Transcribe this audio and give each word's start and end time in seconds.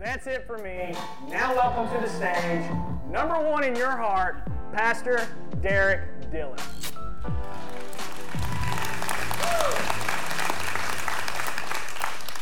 That's 0.00 0.26
it 0.26 0.46
for 0.46 0.56
me. 0.56 0.94
Now, 1.28 1.54
welcome 1.54 1.94
to 1.94 2.00
the 2.02 2.10
stage, 2.10 2.64
number 3.10 3.38
one 3.38 3.64
in 3.64 3.76
your 3.76 3.90
heart, 3.90 4.40
Pastor 4.72 5.28
Derrick 5.60 6.00
Dillion. 6.32 6.58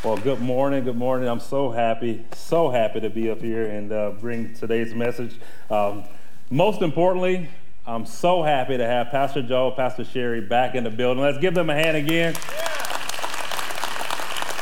Well, 0.05 0.15
good 0.15 0.39
morning. 0.39 0.85
Good 0.85 0.95
morning. 0.95 1.27
I'm 1.27 1.41
so 1.41 1.69
happy, 1.69 2.25
so 2.33 2.69
happy 2.69 3.01
to 3.01 3.09
be 3.09 3.29
up 3.29 3.41
here 3.41 3.65
and 3.65 3.91
uh, 3.91 4.11
bring 4.11 4.53
today's 4.53 4.93
message. 4.93 5.35
Um, 5.69 6.05
most 6.49 6.81
importantly, 6.81 7.49
I'm 7.85 8.05
so 8.05 8.41
happy 8.41 8.77
to 8.77 8.85
have 8.85 9.09
Pastor 9.09 9.41
Joe, 9.41 9.71
Pastor 9.75 10.05
Sherry 10.05 10.39
back 10.39 10.75
in 10.75 10.85
the 10.85 10.89
building. 10.89 11.21
Let's 11.21 11.39
give 11.39 11.55
them 11.55 11.69
a 11.69 11.75
hand 11.75 11.97
again. 11.97 12.35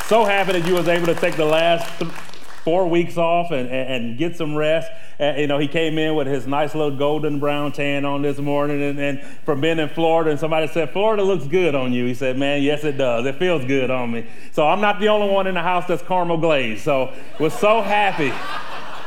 So 0.07 0.25
happy 0.25 0.53
that 0.53 0.65
you 0.65 0.73
was 0.73 0.87
able 0.87 1.05
to 1.05 1.15
take 1.15 1.35
the 1.35 1.45
last 1.45 1.99
th- 1.99 2.11
four 2.67 2.85
weeks 2.85 3.15
off 3.15 3.51
and, 3.51 3.69
and, 3.69 3.93
and 3.93 4.17
get 4.17 4.35
some 4.35 4.53
rest. 4.53 4.91
You 5.21 5.47
know, 5.47 5.57
he 5.57 5.69
came 5.69 5.97
in 5.97 6.15
with 6.15 6.27
his 6.27 6.45
nice 6.47 6.75
little 6.75 6.97
golden 6.97 7.39
brown 7.39 7.71
tan 7.71 8.03
on 8.03 8.23
this 8.23 8.39
morning 8.39 8.83
and, 8.83 8.99
and 8.99 9.21
from 9.45 9.61
being 9.61 9.79
in 9.79 9.87
Florida. 9.87 10.31
And 10.31 10.37
somebody 10.37 10.67
said, 10.67 10.91
Florida 10.91 11.23
looks 11.23 11.47
good 11.47 11.75
on 11.75 11.93
you. 11.93 12.05
He 12.05 12.13
said, 12.13 12.37
man, 12.37 12.61
yes, 12.61 12.83
it 12.83 12.97
does. 12.97 13.25
It 13.25 13.35
feels 13.35 13.63
good 13.63 13.89
on 13.89 14.11
me. 14.11 14.27
So 14.51 14.67
I'm 14.67 14.81
not 14.81 14.99
the 14.99 15.07
only 15.07 15.33
one 15.33 15.47
in 15.47 15.53
the 15.53 15.61
house 15.61 15.85
that's 15.87 16.03
caramel 16.03 16.39
glazed. 16.39 16.83
So 16.83 17.13
we're 17.39 17.51
so 17.51 17.81
happy, 17.81 18.33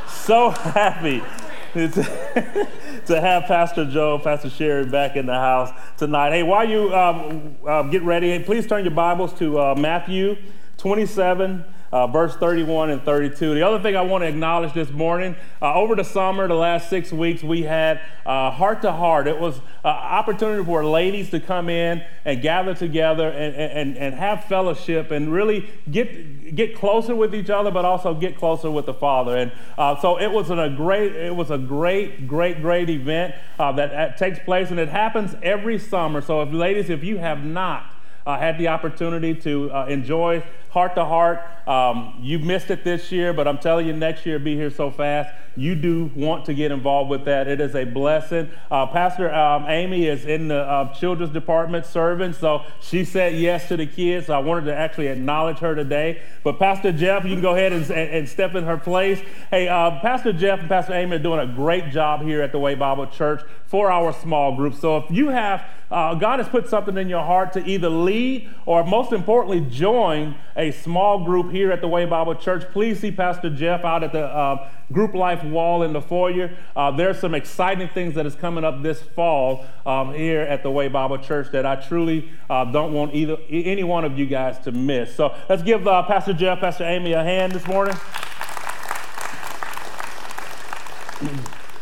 so 0.09 0.49
happy 0.49 1.23
to, 1.75 2.69
to 3.09 3.21
have 3.21 3.43
Pastor 3.43 3.85
Joe, 3.85 4.19
Pastor 4.21 4.49
Sherry 4.49 4.87
back 4.87 5.17
in 5.17 5.27
the 5.27 5.35
house 5.35 5.71
tonight. 5.99 6.31
Hey, 6.31 6.45
while 6.45 6.67
you 6.67 6.95
um, 6.95 7.57
uh, 7.69 7.83
get 7.83 8.03
ready, 8.05 8.43
please 8.43 8.67
turn 8.67 8.87
your 8.87 8.95
Bibles 8.95 9.35
to 9.35 9.61
uh, 9.61 9.75
Matthew 9.75 10.39
27 10.79 11.63
uh, 11.93 12.07
verse 12.07 12.37
31 12.37 12.91
and 12.91 13.03
32. 13.03 13.55
The 13.55 13.67
other 13.67 13.83
thing 13.83 13.97
I 13.97 14.03
want 14.03 14.23
to 14.23 14.29
acknowledge 14.29 14.73
this 14.75 14.91
morning, 14.91 15.35
uh, 15.61 15.75
over 15.75 15.97
the 15.97 16.05
summer, 16.05 16.47
the 16.47 16.55
last 16.55 16.89
six 16.89 17.13
weeks, 17.13 17.43
we 17.43 17.63
had 17.63 18.01
uh, 18.25 18.51
heart 18.51 18.83
to 18.83 18.93
heart. 18.93 19.27
It 19.27 19.41
was 19.41 19.57
an 19.85 19.91
opportunity 19.91 20.65
for 20.65 20.85
ladies 20.85 21.31
to 21.31 21.41
come 21.41 21.69
in 21.69 22.05
and 22.25 22.41
gather 22.43 22.75
together 22.75 23.29
and, 23.29 23.57
and, 23.57 23.97
and 23.97 24.15
have 24.15 24.45
fellowship 24.45 25.11
and 25.11 25.33
really 25.33 25.69
get, 25.91 26.55
get 26.55 26.77
closer 26.77 27.17
with 27.17 27.35
each 27.35 27.51
other, 27.51 27.71
but 27.71 27.85
also 27.85 28.15
get 28.15 28.37
closer 28.37 28.71
with 28.71 28.87
the 28.87 28.95
Father. 28.95 29.37
And 29.37 29.53
uh, 29.77 30.01
so 30.01 30.21
it 30.21 30.31
was, 30.31 30.51
a 30.51 30.73
great, 30.77 31.15
it 31.17 31.35
was 31.35 31.51
a 31.51 31.59
great, 31.59 32.29
great, 32.29 32.63
great 32.63 32.89
event 32.89 33.35
uh, 33.59 33.73
that, 33.73 33.91
that 33.91 34.17
takes 34.17 34.39
place, 34.39 34.71
and 34.71 34.79
it 34.79 34.89
happens 34.89 35.35
every 35.43 35.79
summer. 35.79 36.21
So 36.21 36.41
if 36.43 36.53
ladies, 36.53 36.89
if 36.89 37.03
you 37.03 37.19
have 37.19 37.45
not, 37.45 37.95
uh, 38.27 38.39
had 38.39 38.59
the 38.59 38.69
opportunity 38.69 39.35
to 39.35 39.73
uh, 39.73 39.87
enjoy 39.87 40.45
heart 40.71 40.95
to 40.95 41.05
heart. 41.05 41.43
Um, 41.67 42.19
you 42.21 42.39
missed 42.39 42.71
it 42.71 42.85
this 42.85 43.13
year, 43.13 43.33
but 43.33 43.47
I'm 43.47 43.59
telling 43.59 43.87
you, 43.87 43.93
next 43.93 44.25
year 44.25 44.39
be 44.39 44.57
here 44.57 44.71
so 44.71 44.91
fast. 44.91 45.35
You 45.57 45.75
do 45.75 46.11
want 46.15 46.45
to 46.47 46.55
get 46.55 46.71
involved 46.71 47.11
with 47.11 47.25
that. 47.25 47.49
It 47.49 47.61
is 47.61 47.75
a 47.75 47.85
blessing. 47.85 48.49
Uh, 48.71 48.87
Pastor 48.87 49.33
um, 49.35 49.67
Amy 49.67 50.07
is 50.07 50.25
in 50.25 50.49
the 50.49 50.61
uh, 50.61 50.95
children's 50.95 51.33
department 51.33 51.87
serving, 51.87 52.33
so 52.35 52.65
she 52.81 53.05
said 53.05 53.35
yes 53.35 53.69
to 53.69 53.77
the 53.77 53.87
kids. 53.87 54.27
So 54.27 54.35
I 54.35 54.39
wanted 54.39 54.67
to 54.67 54.77
actually 54.77 55.09
acknowledge 55.09 55.59
her 55.59 55.75
today. 55.75 56.23
But 56.45 56.59
Pastor 56.59 56.93
Jeff, 56.93 57.25
you 57.25 57.33
can 57.33 57.43
go 57.43 57.55
ahead 57.55 57.73
and, 57.73 57.91
and, 57.91 58.29
step 58.29 58.55
in 58.55 58.65
her 58.65 58.77
place. 58.77 59.21
Hey, 59.51 59.69
uh, 59.69 59.99
Pastor 60.01 60.33
Jeff 60.33 60.61
and 60.61 60.69
Pastor 60.69 60.95
Amy 60.95 61.17
are 61.17 61.19
doing 61.19 61.41
a 61.41 61.53
great 61.53 61.91
job 61.91 62.23
here 62.23 62.43
at 62.43 62.53
the 62.53 62.59
Way 62.59 62.77
Bible 62.77 63.09
Church 63.09 63.43
for 63.67 63.91
our 63.91 64.13
small 64.13 64.57
group. 64.57 64.75
So 64.75 64.99
if 64.99 65.11
you 65.11 65.29
have, 65.29 65.65
uh, 65.91 66.15
God 66.15 66.39
has 66.39 66.49
put 66.49 66.69
something 66.69 66.97
in 66.97 67.09
your 67.09 67.25
heart 67.25 67.53
to 67.55 67.65
either 67.65 67.89
lead 67.89 68.49
or 68.67 68.85
most 68.85 69.13
importantly, 69.13 69.61
join 69.61 70.37
a 70.61 70.71
small 70.71 71.25
group 71.25 71.51
here 71.51 71.73
at 71.73 71.81
the 71.81 71.89
Way 71.89 72.05
Bible 72.05 72.35
Church, 72.35 72.65
please 72.71 73.01
see 73.01 73.11
Pastor 73.11 73.49
Jeff 73.49 73.83
out 73.83 74.05
at 74.05 74.13
the 74.13 74.27
uh, 74.27 74.69
group 74.93 75.15
life 75.15 75.43
wall 75.43 75.83
in 75.83 75.95
the 75.95 76.03
foyer. 76.03 76.55
Uh, 76.77 76.91
there's 76.91 77.19
some 77.19 77.35
exciting 77.35 77.89
things 77.89 78.15
that 78.15 78.27
is 78.27 78.35
coming 78.35 78.63
up 78.63 78.83
this 78.83 79.01
fall 79.01 79.65
um, 79.87 80.13
here 80.13 80.43
at 80.43 80.63
the 80.63 80.71
Way 80.71 80.89
Bible 80.89 81.17
Church 81.17 81.51
that 81.53 81.65
I 81.65 81.77
truly 81.77 82.31
uh, 82.51 82.67
don't 82.67 82.93
want 82.93 83.15
either 83.15 83.39
any 83.49 83.85
one 83.85 84.05
of 84.05 84.19
you 84.19 84.27
guys 84.27 84.59
to 84.61 84.73
miss. 84.73 85.15
So 85.15 85.35
let's 85.49 85.63
give 85.63 85.89
uh, 85.89 86.03
Pastor 86.03 86.35
Jeff, 86.35 86.61
Pastor 86.61 86.85
Amy 86.85 87.15
a 87.15 87.25
hand 87.25 87.53
this 87.53 87.67
morning. 87.67 87.97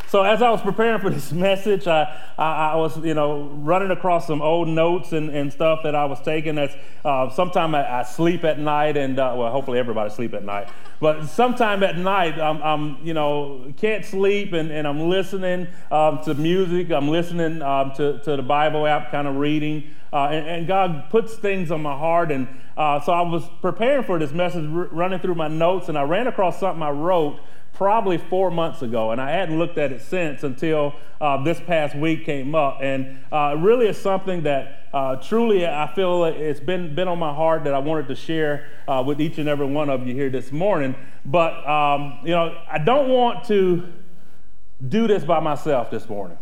So 0.08 0.22
as 0.22 0.40
I 0.40 0.48
was 0.48 0.62
preparing 0.62 1.02
for 1.02 1.10
this 1.10 1.32
message, 1.46 1.86
I, 1.86 2.04
I, 2.38 2.72
I, 2.72 2.76
was, 2.76 2.96
you 2.98 3.12
know, 3.12 3.42
running 3.42 3.90
across 3.90 4.26
some 4.26 4.40
old 4.40 4.66
notes 4.66 5.12
and, 5.12 5.28
and 5.28 5.52
stuff 5.52 5.80
that 5.84 5.94
I 5.94 6.06
was 6.06 6.18
taking. 6.22 6.54
That's 6.54 6.74
uh, 7.04 7.28
sometime 7.28 7.74
I, 7.74 8.00
I, 8.00 8.02
sleep 8.04 8.42
at 8.44 8.58
night, 8.58 8.96
and 8.96 9.18
uh, 9.18 9.34
well, 9.36 9.52
hopefully 9.52 9.78
everybody 9.78 10.08
sleep 10.08 10.32
at 10.32 10.44
night. 10.44 10.68
But 10.98 11.26
sometime 11.26 11.82
at 11.82 11.98
night, 11.98 12.38
I'm, 12.40 12.62
I'm 12.62 12.96
you 13.04 13.12
know, 13.12 13.70
can't 13.76 14.02
sleep, 14.02 14.54
and, 14.54 14.70
and 14.70 14.88
I'm 14.88 15.10
listening 15.10 15.68
um, 15.92 16.22
to 16.24 16.32
music. 16.32 16.90
I'm 16.90 17.08
listening 17.08 17.60
um, 17.60 17.92
to, 17.96 18.18
to 18.20 18.36
the 18.36 18.42
Bible 18.42 18.86
app, 18.86 19.10
kind 19.10 19.28
of 19.28 19.36
reading. 19.36 19.90
Uh, 20.10 20.28
and, 20.28 20.46
and, 20.46 20.66
God 20.66 21.10
puts 21.10 21.34
things 21.34 21.70
on 21.70 21.82
my 21.82 21.94
heart. 21.94 22.32
And 22.32 22.48
uh, 22.78 22.98
so 23.00 23.12
I 23.12 23.20
was 23.20 23.44
preparing 23.60 24.04
for 24.04 24.18
this 24.18 24.32
message, 24.32 24.64
r- 24.64 24.88
running 24.90 25.18
through 25.18 25.34
my 25.34 25.48
notes, 25.48 25.90
and 25.90 25.98
I 25.98 26.02
ran 26.04 26.26
across 26.26 26.58
something 26.58 26.82
I 26.82 26.92
wrote 26.92 27.38
probably 27.78 28.18
four 28.18 28.50
months 28.50 28.82
ago, 28.82 29.12
and 29.12 29.20
I 29.20 29.30
hadn't 29.30 29.56
looked 29.56 29.78
at 29.78 29.92
it 29.92 30.02
since 30.02 30.42
until 30.42 30.96
uh, 31.20 31.40
this 31.44 31.60
past 31.60 31.94
week 31.94 32.26
came 32.26 32.52
up. 32.56 32.80
And 32.82 33.20
uh, 33.30 33.54
really, 33.56 33.86
it's 33.86 34.00
something 34.00 34.42
that 34.42 34.88
uh, 34.92 35.14
truly 35.16 35.64
I 35.64 35.86
feel 35.94 36.24
it's 36.24 36.58
been 36.58 36.96
been 36.96 37.06
on 37.06 37.20
my 37.20 37.32
heart 37.32 37.62
that 37.64 37.74
I 37.74 37.78
wanted 37.78 38.08
to 38.08 38.16
share 38.16 38.66
uh, 38.88 39.04
with 39.06 39.20
each 39.20 39.38
and 39.38 39.48
every 39.48 39.66
one 39.66 39.88
of 39.90 40.04
you 40.06 40.12
here 40.12 40.28
this 40.28 40.50
morning. 40.50 40.96
But 41.24 41.64
um, 41.68 42.18
you 42.24 42.32
know, 42.32 42.60
I 42.68 42.78
don't 42.78 43.10
want 43.10 43.44
to 43.44 43.84
do 44.88 45.06
this 45.06 45.22
by 45.22 45.38
myself 45.38 45.88
this 45.88 46.08
morning. 46.08 46.38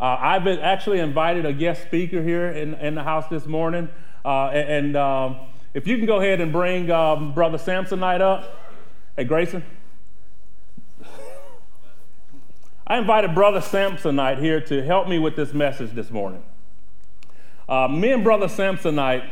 Uh, 0.00 0.16
I've 0.18 0.42
been 0.42 0.58
actually 0.58 0.98
invited 0.98 1.46
a 1.46 1.52
guest 1.52 1.82
speaker 1.82 2.20
here 2.20 2.48
in, 2.48 2.74
in 2.74 2.96
the 2.96 3.02
house 3.04 3.28
this 3.28 3.46
morning, 3.46 3.88
uh, 4.24 4.46
and, 4.46 4.96
um, 4.96 5.36
if 5.72 5.86
you 5.86 5.98
can 5.98 6.06
go 6.06 6.20
ahead 6.20 6.40
and 6.40 6.50
bring 6.50 6.90
um, 6.90 7.32
Brother 7.32 7.58
Samsonite 7.58 8.20
up. 8.20 8.56
Hey, 9.16 9.24
Grayson. 9.24 9.62
I 12.90 12.98
invited 12.98 13.36
Brother 13.36 13.60
Samsonite 13.60 14.40
here 14.40 14.60
to 14.62 14.82
help 14.82 15.06
me 15.06 15.20
with 15.20 15.36
this 15.36 15.54
message 15.54 15.92
this 15.92 16.10
morning. 16.10 16.42
Uh, 17.68 17.86
me 17.86 18.10
and 18.10 18.24
Brother 18.24 18.48
Samsonite 18.48 19.30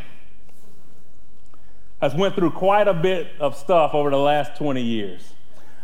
has 2.00 2.14
went 2.14 2.36
through 2.36 2.52
quite 2.52 2.86
a 2.86 2.94
bit 2.94 3.32
of 3.40 3.56
stuff 3.56 3.94
over 3.94 4.10
the 4.10 4.16
last 4.16 4.56
20 4.56 4.80
years. 4.80 5.32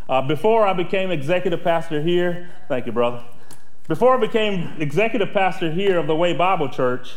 Uh, 0.08 0.22
before 0.22 0.64
I 0.64 0.72
became 0.72 1.10
executive 1.10 1.64
pastor 1.64 2.00
here, 2.00 2.48
thank 2.68 2.86
you, 2.86 2.92
brother. 2.92 3.24
Before 3.88 4.16
I 4.16 4.20
became 4.20 4.80
executive 4.80 5.32
pastor 5.32 5.72
here 5.72 5.98
of 5.98 6.06
the 6.06 6.14
Way 6.14 6.32
Bible 6.32 6.68
Church, 6.68 7.10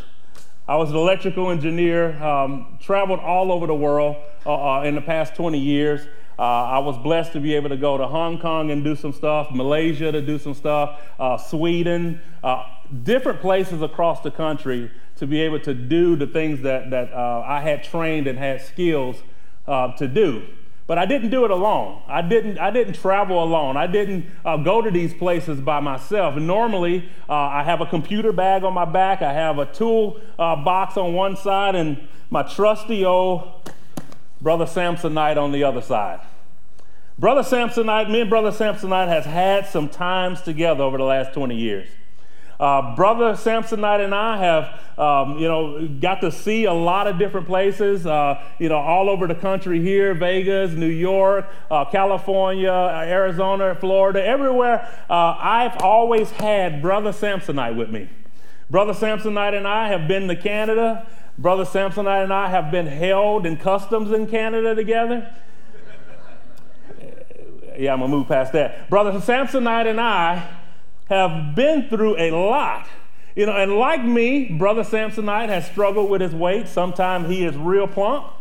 I 0.68 0.76
was 0.78 0.90
an 0.90 0.96
electrical 0.96 1.52
engineer, 1.52 2.20
um, 2.24 2.80
traveled 2.82 3.20
all 3.20 3.52
over 3.52 3.68
the 3.68 3.76
world 3.76 4.16
uh, 4.44 4.80
uh 4.80 4.82
in 4.82 4.96
the 4.96 5.02
past 5.02 5.36
20 5.36 5.60
years. 5.60 6.08
Uh, 6.40 6.42
I 6.42 6.80
was 6.80 6.98
blessed 7.00 7.34
to 7.34 7.40
be 7.40 7.56
able 7.56 7.70
to 7.70 7.78
go 7.78 7.98
to 7.98 8.06
Hong 8.06 8.40
Kong 8.40 8.70
and 8.70 8.84
do 8.84 8.96
some 8.96 9.12
stuff, 9.12 9.48
Malaysia 9.52 10.12
to 10.12 10.22
do 10.22 10.38
some 10.38 10.54
stuff, 10.54 11.02
uh, 11.20 11.38
Sweden, 11.38 12.22
uh, 12.44 12.64
different 13.04 13.42
places 13.42 13.82
across 13.82 14.22
the 14.22 14.30
country 14.30 14.92
to 15.16 15.26
be 15.26 15.42
able 15.42 15.60
to 15.62 15.74
do 15.74 16.16
the 16.16 16.28
things 16.28 16.62
that, 16.62 16.92
that 16.92 17.12
uh, 17.12 17.44
I 17.46 17.62
had 17.62 17.84
trained 17.84 18.28
and 18.28 18.38
had 18.38 18.62
skills 18.62 19.16
uh, 19.68 19.94
to 19.98 20.08
do. 20.08 20.44
But 20.86 21.00
I 21.00 21.08
didn't 21.08 21.32
do 21.32 21.44
it 21.44 21.52
alone. 21.52 22.04
I 22.08 22.22
didn't, 22.22 22.60
I 22.60 22.70
didn't 22.70 22.94
travel 22.94 23.44
alone. 23.44 23.76
I 23.76 23.88
didn't 23.88 24.28
uh, 24.46 24.58
go 24.58 24.82
to 24.82 24.92
these 24.92 25.14
places 25.16 25.60
by 25.60 25.80
myself. 25.80 26.36
Normally, 26.36 27.10
I 27.28 27.64
have 27.64 27.82
a 27.82 27.86
computer 27.88 28.32
bag 28.32 28.64
on 28.64 28.74
my 28.74 28.86
back, 28.86 29.22
I 29.22 29.34
have 29.34 29.58
a 29.58 29.66
tool 29.66 30.22
box 30.38 30.96
on 30.96 31.14
one 31.14 31.36
side, 31.36 31.76
and 31.76 32.08
my 32.30 32.44
trusty 32.44 33.04
old 33.04 33.70
Brother 34.42 34.66
Samsonite 34.66 35.38
on 35.38 35.52
the 35.52 35.64
other 35.64 35.82
side. 35.82 36.20
Brother 37.20 37.42
Samsonite, 37.42 38.12
me 38.12 38.22
and 38.22 38.30
Brother 38.30 38.52
Samsonite 38.52 39.08
has 39.08 39.26
had 39.26 39.66
some 39.66 39.90
times 39.90 40.42
together 40.42 40.84
over 40.84 40.98
the 40.98 41.04
last 41.04 41.34
20 41.34 41.56
years. 41.56 41.88
Uh, 42.60 42.96
Brother 42.96 43.34
Samsonite 43.34 44.04
and 44.04 44.16
I 44.16 44.38
have, 44.38 45.00
um, 45.00 45.38
you 45.38 45.48
know, 45.48 45.88
got 46.00 46.22
to 46.22 46.32
see 46.32 46.66
a 46.66 46.74
lot 46.74 47.06
of 47.06 47.20
different 47.20 47.46
places, 47.46 48.06
uh, 48.08 48.44
you 48.58 48.68
know, 48.70 48.78
all 48.78 49.10
over 49.10 49.28
the 49.28 49.36
country 49.36 49.80
here, 49.80 50.16
Vegas, 50.16 50.72
New 50.72 50.86
York, 50.88 51.48
uh, 51.70 51.86
California, 51.86 52.72
Arizona, 52.72 53.76
Florida, 53.76 54.24
everywhere. 54.24 54.88
Uh, 55.08 55.36
I've 55.40 55.82
always 55.84 56.32
had 56.32 56.82
Brother 56.82 57.12
Samsonite 57.12 57.76
with 57.76 57.92
me. 57.92 58.10
Brother 58.70 58.94
Samsonite 58.94 59.56
and 59.56 59.68
I 59.68 59.90
have 59.90 60.08
been 60.08 60.28
to 60.28 60.36
Canada. 60.36 61.08
Brother 61.38 61.66
Samsonite 61.66 62.24
and 62.24 62.34
I 62.34 62.50
have 62.50 62.72
been 62.72 62.88
held 62.88 63.46
in 63.46 63.58
customs 63.58 64.12
in 64.12 64.28
Canada 64.28 64.74
together. 64.74 65.34
yeah, 67.78 67.94
I'm 67.94 68.00
gonna 68.00 68.08
move 68.08 68.28
past 68.28 68.54
that. 68.54 68.90
Brother 68.90 69.12
Samsonite 69.20 69.88
and 69.88 70.02
I 70.02 70.50
have 71.10 71.56
been 71.56 71.90
through 71.90 72.18
a 72.18 72.32
lot. 72.32 72.88
You 73.36 73.46
know, 73.46 73.56
and 73.56 73.74
like 73.74 74.04
me, 74.04 74.46
Brother 74.46 74.82
Samsonite 74.84 75.50
has 75.50 75.68
struggled 75.68 76.10
with 76.10 76.22
his 76.22 76.34
weight. 76.34 76.68
Sometimes 76.68 77.30
he 77.30 77.46
is 77.46 77.56
real 77.56 77.88
plump. 77.88 78.34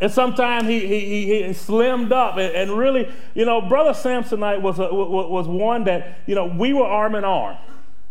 And 0.00 0.12
sometimes 0.12 0.68
he, 0.68 0.80
he, 0.80 1.00
he, 1.00 1.42
he 1.44 1.50
slimmed 1.50 2.12
up. 2.12 2.36
And, 2.36 2.54
and, 2.54 2.78
really, 2.78 3.12
you 3.34 3.44
know, 3.44 3.60
Brother 3.60 3.92
Samsonite 3.92 4.60
was, 4.60 4.78
a, 4.78 4.92
was 4.92 5.46
one 5.46 5.84
that, 5.84 6.20
you 6.26 6.34
know, 6.34 6.46
we 6.46 6.72
were 6.72 6.84
arm 6.84 7.14
in 7.14 7.24
arm. 7.24 7.56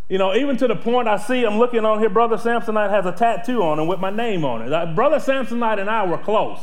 You 0.08 0.16
know, 0.16 0.34
even 0.34 0.56
to 0.56 0.66
the 0.66 0.76
point 0.76 1.06
I 1.06 1.18
see, 1.18 1.44
I'm 1.44 1.58
looking 1.58 1.84
on 1.84 1.98
here, 1.98 2.08
Brother 2.08 2.36
Samsonite 2.36 2.90
has 2.90 3.04
a 3.04 3.12
tattoo 3.12 3.62
on 3.62 3.78
him 3.78 3.86
with 3.86 4.00
my 4.00 4.10
name 4.10 4.44
on 4.44 4.62
it. 4.62 4.94
Brother 4.94 5.18
Samsonite 5.18 5.78
and 5.80 5.90
I 5.90 6.06
were 6.06 6.18
close. 6.18 6.60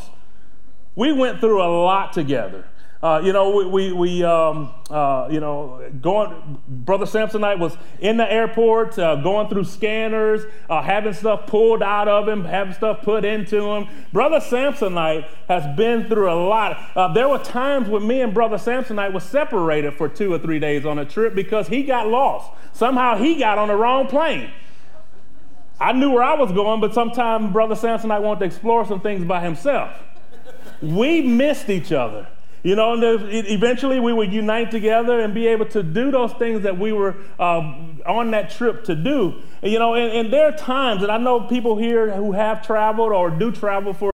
We 0.95 1.13
went 1.13 1.39
through 1.39 1.61
a 1.61 1.69
lot 1.69 2.11
together. 2.13 2.65
Uh, 3.03 3.21
you 3.23 3.33
know, 3.33 3.55
we, 3.55 3.65
we, 3.65 3.91
we 3.91 4.23
um, 4.23 4.71
uh, 4.89 5.27
you 5.29 5.39
know, 5.39 5.81
going, 6.01 6.59
Brother 6.67 7.05
Samsonite 7.05 7.59
was 7.59 7.77
in 7.99 8.17
the 8.17 8.31
airport, 8.31 8.97
uh, 8.97 9.17
going 9.17 9.47
through 9.47 9.65
scanners, 9.65 10.41
uh, 10.69 10.81
having 10.81 11.13
stuff 11.13 11.45
pulled 11.45 11.83
out 11.83 12.07
of 12.07 12.27
him, 12.27 12.45
having 12.45 12.73
stuff 12.73 13.01
put 13.03 13.25
into 13.25 13.61
him. 13.71 13.87
Brother 14.13 14.39
Samsonite 14.39 15.27
has 15.47 15.75
been 15.75 16.07
through 16.07 16.31
a 16.31 16.39
lot. 16.47 16.77
Uh, 16.95 17.13
there 17.13 17.27
were 17.27 17.39
times 17.39 17.89
when 17.89 18.07
me 18.07 18.21
and 18.21 18.33
Brother 18.33 18.57
Samsonite 18.57 19.13
were 19.13 19.19
separated 19.19 19.93
for 19.95 20.07
two 20.07 20.33
or 20.33 20.39
three 20.39 20.59
days 20.59 20.85
on 20.85 20.97
a 20.97 21.05
trip 21.05 21.35
because 21.35 21.67
he 21.67 21.83
got 21.83 22.07
lost. 22.07 22.51
Somehow 22.73 23.17
he 23.17 23.37
got 23.37 23.57
on 23.57 23.67
the 23.67 23.75
wrong 23.75 24.07
plane. 24.07 24.49
I 25.79 25.91
knew 25.91 26.11
where 26.11 26.23
I 26.23 26.35
was 26.35 26.51
going, 26.51 26.79
but 26.79 26.93
sometimes 26.93 27.51
Brother 27.51 27.75
Samsonite 27.75 28.21
wanted 28.21 28.39
to 28.39 28.45
explore 28.45 28.85
some 28.85 29.01
things 29.01 29.25
by 29.25 29.41
himself. 29.41 29.91
We 30.81 31.21
missed 31.21 31.69
each 31.69 31.91
other. 31.91 32.27
You 32.65 32.75
know, 32.75 32.97
eventually 32.99 33.99
we 33.99 34.11
would 34.11 34.33
unite 34.33 34.71
together 34.71 35.19
and 35.19 35.35
be 35.35 35.45
able 35.45 35.67
to 35.67 35.83
do 35.83 36.09
those 36.09 36.33
things 36.33 36.63
that 36.63 36.79
we 36.79 36.91
were 36.91 37.15
uh, 37.37 37.59
on 38.07 38.31
that 38.31 38.49
trip 38.49 38.83
to 38.85 38.95
do. 38.95 39.35
You 39.61 39.77
know, 39.77 39.93
and, 39.93 40.11
and 40.11 40.33
there 40.33 40.47
are 40.47 40.57
times, 40.57 41.03
and 41.03 41.11
I 41.11 41.19
know 41.19 41.41
people 41.41 41.77
here 41.77 42.11
who 42.11 42.31
have 42.31 42.65
traveled 42.65 43.11
or 43.11 43.29
do 43.29 43.51
travel 43.51 43.93
for 43.93 44.09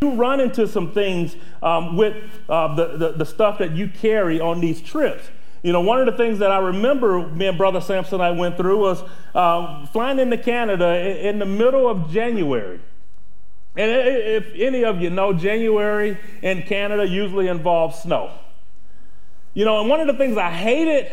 you 0.00 0.12
run 0.12 0.40
into 0.40 0.66
some 0.66 0.92
things 0.92 1.36
um, 1.62 1.94
with 1.94 2.16
uh, 2.48 2.74
the, 2.74 2.96
the, 2.96 3.12
the, 3.12 3.26
stuff 3.26 3.58
that 3.58 3.72
you 3.72 3.90
carry 3.90 4.40
on 4.40 4.62
these 4.62 4.80
trips. 4.80 5.28
You 5.62 5.74
know, 5.74 5.82
one 5.82 6.00
of 6.00 6.06
the 6.06 6.16
things 6.16 6.38
that 6.38 6.50
I 6.50 6.56
remember 6.56 7.28
me 7.28 7.48
and 7.48 7.58
Brother 7.58 7.80
Samsonite 7.80 8.38
went 8.38 8.56
through 8.56 8.78
was 8.78 9.04
uh, 9.34 9.84
flying 9.88 10.18
into 10.20 10.38
Canada 10.38 11.28
in 11.28 11.38
the 11.38 11.44
middle 11.44 11.86
of 11.86 12.10
January. 12.10 12.80
And 13.76 13.90
if 13.90 14.52
any 14.54 14.84
of 14.84 15.00
you 15.00 15.10
know, 15.10 15.32
January 15.32 16.18
in 16.42 16.62
Canada 16.62 17.06
usually 17.06 17.48
involves 17.48 18.00
snow. 18.00 18.32
You 19.54 19.64
know, 19.64 19.80
and 19.80 19.88
one 19.88 20.00
of 20.00 20.06
the 20.06 20.14
things 20.14 20.36
I 20.36 20.50
hated 20.50 21.12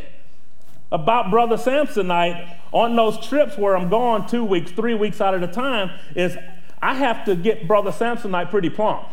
about 0.92 1.30
Brother 1.30 1.58
Samsonite 1.58 2.58
on 2.72 2.96
those 2.96 3.26
trips 3.28 3.58
where 3.58 3.76
I'm 3.76 3.90
gone 3.90 4.28
two 4.28 4.44
weeks, 4.44 4.72
three 4.72 4.96
weeks 4.96 5.22
out 5.22 5.34
of 5.34 5.42
the 5.42 5.48
time 5.48 5.92
is 6.16 6.38
I 6.82 6.96
have 6.96 7.26
to 7.26 7.36
get 7.36 7.68
Brother 7.68 7.92
Samsonite 7.92 8.50
pretty 8.50 8.70
plump. 8.70 9.08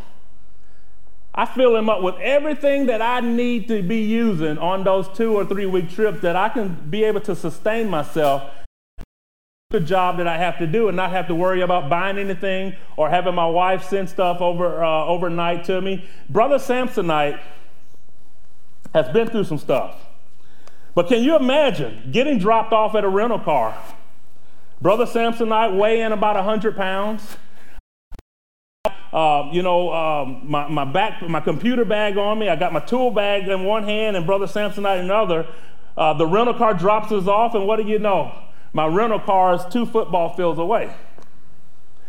I 1.35 1.46
fill 1.46 1.75
him 1.75 1.88
up 1.88 2.00
with 2.00 2.14
everything 2.17 2.87
that 2.87 3.02
I 3.02 3.20
need 3.20 3.67
to 3.69 3.82
be 3.82 4.02
using 4.02 4.56
on 4.58 4.85
those 4.85 5.08
two 5.08 5.35
or 5.35 5.44
three 5.44 5.67
week 5.67 5.91
trips 5.91 6.20
that 6.20 6.37
I 6.37 6.49
can 6.49 6.75
be 6.88 7.02
able 7.05 7.20
to 7.23 7.35
sustain 7.35 7.91
myself 7.91 8.50
the 9.74 9.80
job 9.80 10.18
that 10.18 10.28
I 10.28 10.38
have 10.38 10.58
to 10.58 10.66
do 10.66 10.86
and 10.88 10.96
not 10.96 11.10
have 11.10 11.26
to 11.26 11.34
worry 11.34 11.60
about 11.60 11.90
buying 11.90 12.16
anything 12.16 12.76
or 12.96 13.10
having 13.10 13.34
my 13.34 13.46
wife 13.46 13.82
send 13.82 14.08
stuff 14.08 14.40
over 14.40 14.82
uh, 14.82 15.04
overnight 15.04 15.64
to 15.64 15.80
me. 15.80 16.08
Brother 16.30 16.56
Samsonite 16.56 17.40
has 18.94 19.08
been 19.08 19.28
through 19.28 19.44
some 19.44 19.58
stuff. 19.58 19.96
But 20.94 21.08
can 21.08 21.24
you 21.24 21.34
imagine 21.34 22.10
getting 22.12 22.38
dropped 22.38 22.72
off 22.72 22.94
at 22.94 23.02
a 23.02 23.08
rental 23.08 23.40
car? 23.40 23.76
Brother 24.80 25.06
Samsonite 25.06 25.76
weighing 25.76 26.12
about 26.12 26.36
100 26.36 26.76
pounds. 26.76 27.36
Uh, 29.12 29.48
you 29.52 29.62
know, 29.62 29.92
um, 29.92 30.42
my, 30.44 30.68
my 30.68 30.84
back, 30.84 31.20
my 31.22 31.40
computer 31.40 31.84
bag 31.84 32.16
on 32.16 32.38
me. 32.38 32.48
I 32.48 32.54
got 32.54 32.72
my 32.72 32.80
tool 32.80 33.10
bag 33.10 33.48
in 33.48 33.64
one 33.64 33.82
hand 33.82 34.16
and 34.16 34.24
Brother 34.24 34.46
Samsonite 34.46 35.00
in 35.00 35.06
another. 35.06 35.46
Uh, 35.96 36.14
the 36.14 36.26
rental 36.26 36.54
car 36.54 36.74
drops 36.74 37.10
us 37.12 37.26
off, 37.26 37.54
and 37.54 37.66
what 37.66 37.76
do 37.76 37.84
you 37.84 37.98
know? 37.98 38.32
My 38.74 38.86
rental 38.86 39.20
car 39.20 39.54
is 39.54 39.64
two 39.70 39.86
football 39.86 40.34
fields 40.34 40.58
away. 40.58 40.94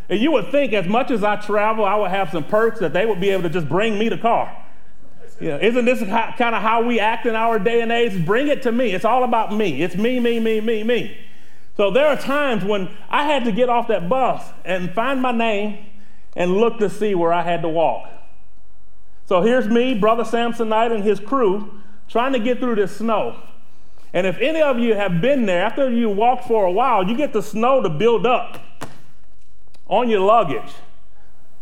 And 0.10 0.20
you 0.20 0.32
would 0.34 0.52
think, 0.52 0.74
as 0.74 0.88
much 0.88 1.12
as 1.12 1.24
I 1.24 1.38
travel, 1.38 1.86
I 1.86 1.96
would 1.96 2.12
have 2.12 2.32
some 2.32 2.44
perks 2.44 2.80
that 2.80 2.92
they 2.92 3.06
would 3.06 3.22
be 3.22 3.30
able 3.30 3.44
to 3.44 3.50
just 3.50 3.70
bring 3.70 3.98
me 3.98 4.10
the 4.10 4.18
car. 4.18 4.56
Yeah, 5.40 5.58
isn't 5.58 5.86
this 5.86 6.00
kind 6.00 6.56
of 6.56 6.62
how 6.62 6.84
we 6.84 7.00
act 7.00 7.26
in 7.26 7.36
our 7.36 7.60
day 7.60 7.82
and 7.82 7.92
age? 7.92 8.26
Bring 8.26 8.48
it 8.48 8.62
to 8.64 8.72
me. 8.72 8.92
It's 8.92 9.06
all 9.06 9.24
about 9.24 9.54
me. 9.54 9.82
It's 9.82 9.96
me, 9.96 10.20
me, 10.20 10.40
me, 10.40 10.60
me, 10.62 10.84
me. 10.84 11.18
So 11.78 11.92
there 11.92 12.08
are 12.08 12.16
times 12.16 12.64
when 12.64 12.90
I 13.10 13.26
had 13.26 13.44
to 13.46 13.52
get 13.52 13.70
off 13.70 13.88
that 13.90 14.08
bus 14.08 14.44
and 14.64 14.94
find 14.94 15.22
my 15.22 15.32
name 15.32 15.86
and 16.36 16.56
look 16.58 16.80
to 16.80 16.90
see 16.90 17.16
where 17.16 17.34
I 17.34 17.42
had 17.42 17.62
to 17.64 17.70
walk. 17.70 18.10
So 19.26 19.42
here's 19.42 19.68
me, 19.68 19.94
Brother 19.94 20.24
Samsonite, 20.24 20.94
and 20.94 21.04
his 21.04 21.20
crew 21.20 21.82
trying 22.08 22.34
to 22.34 22.40
get 22.40 22.60
through 22.60 22.76
this 22.76 22.98
snow. 22.98 23.42
And 24.16 24.26
if 24.26 24.38
any 24.38 24.62
of 24.62 24.80
you 24.80 24.96
have 24.96 25.20
been 25.20 25.46
there, 25.46 25.62
after 25.62 25.92
you 25.92 26.10
walk 26.10 26.46
for 26.46 26.64
a 26.64 26.72
while, 26.72 27.06
you 27.06 27.18
get 27.18 27.34
the 27.34 27.44
snow 27.44 27.82
to 27.82 27.90
build 27.90 28.26
up 28.26 28.64
on 29.88 30.10
your 30.10 30.22
luggage. 30.22 30.72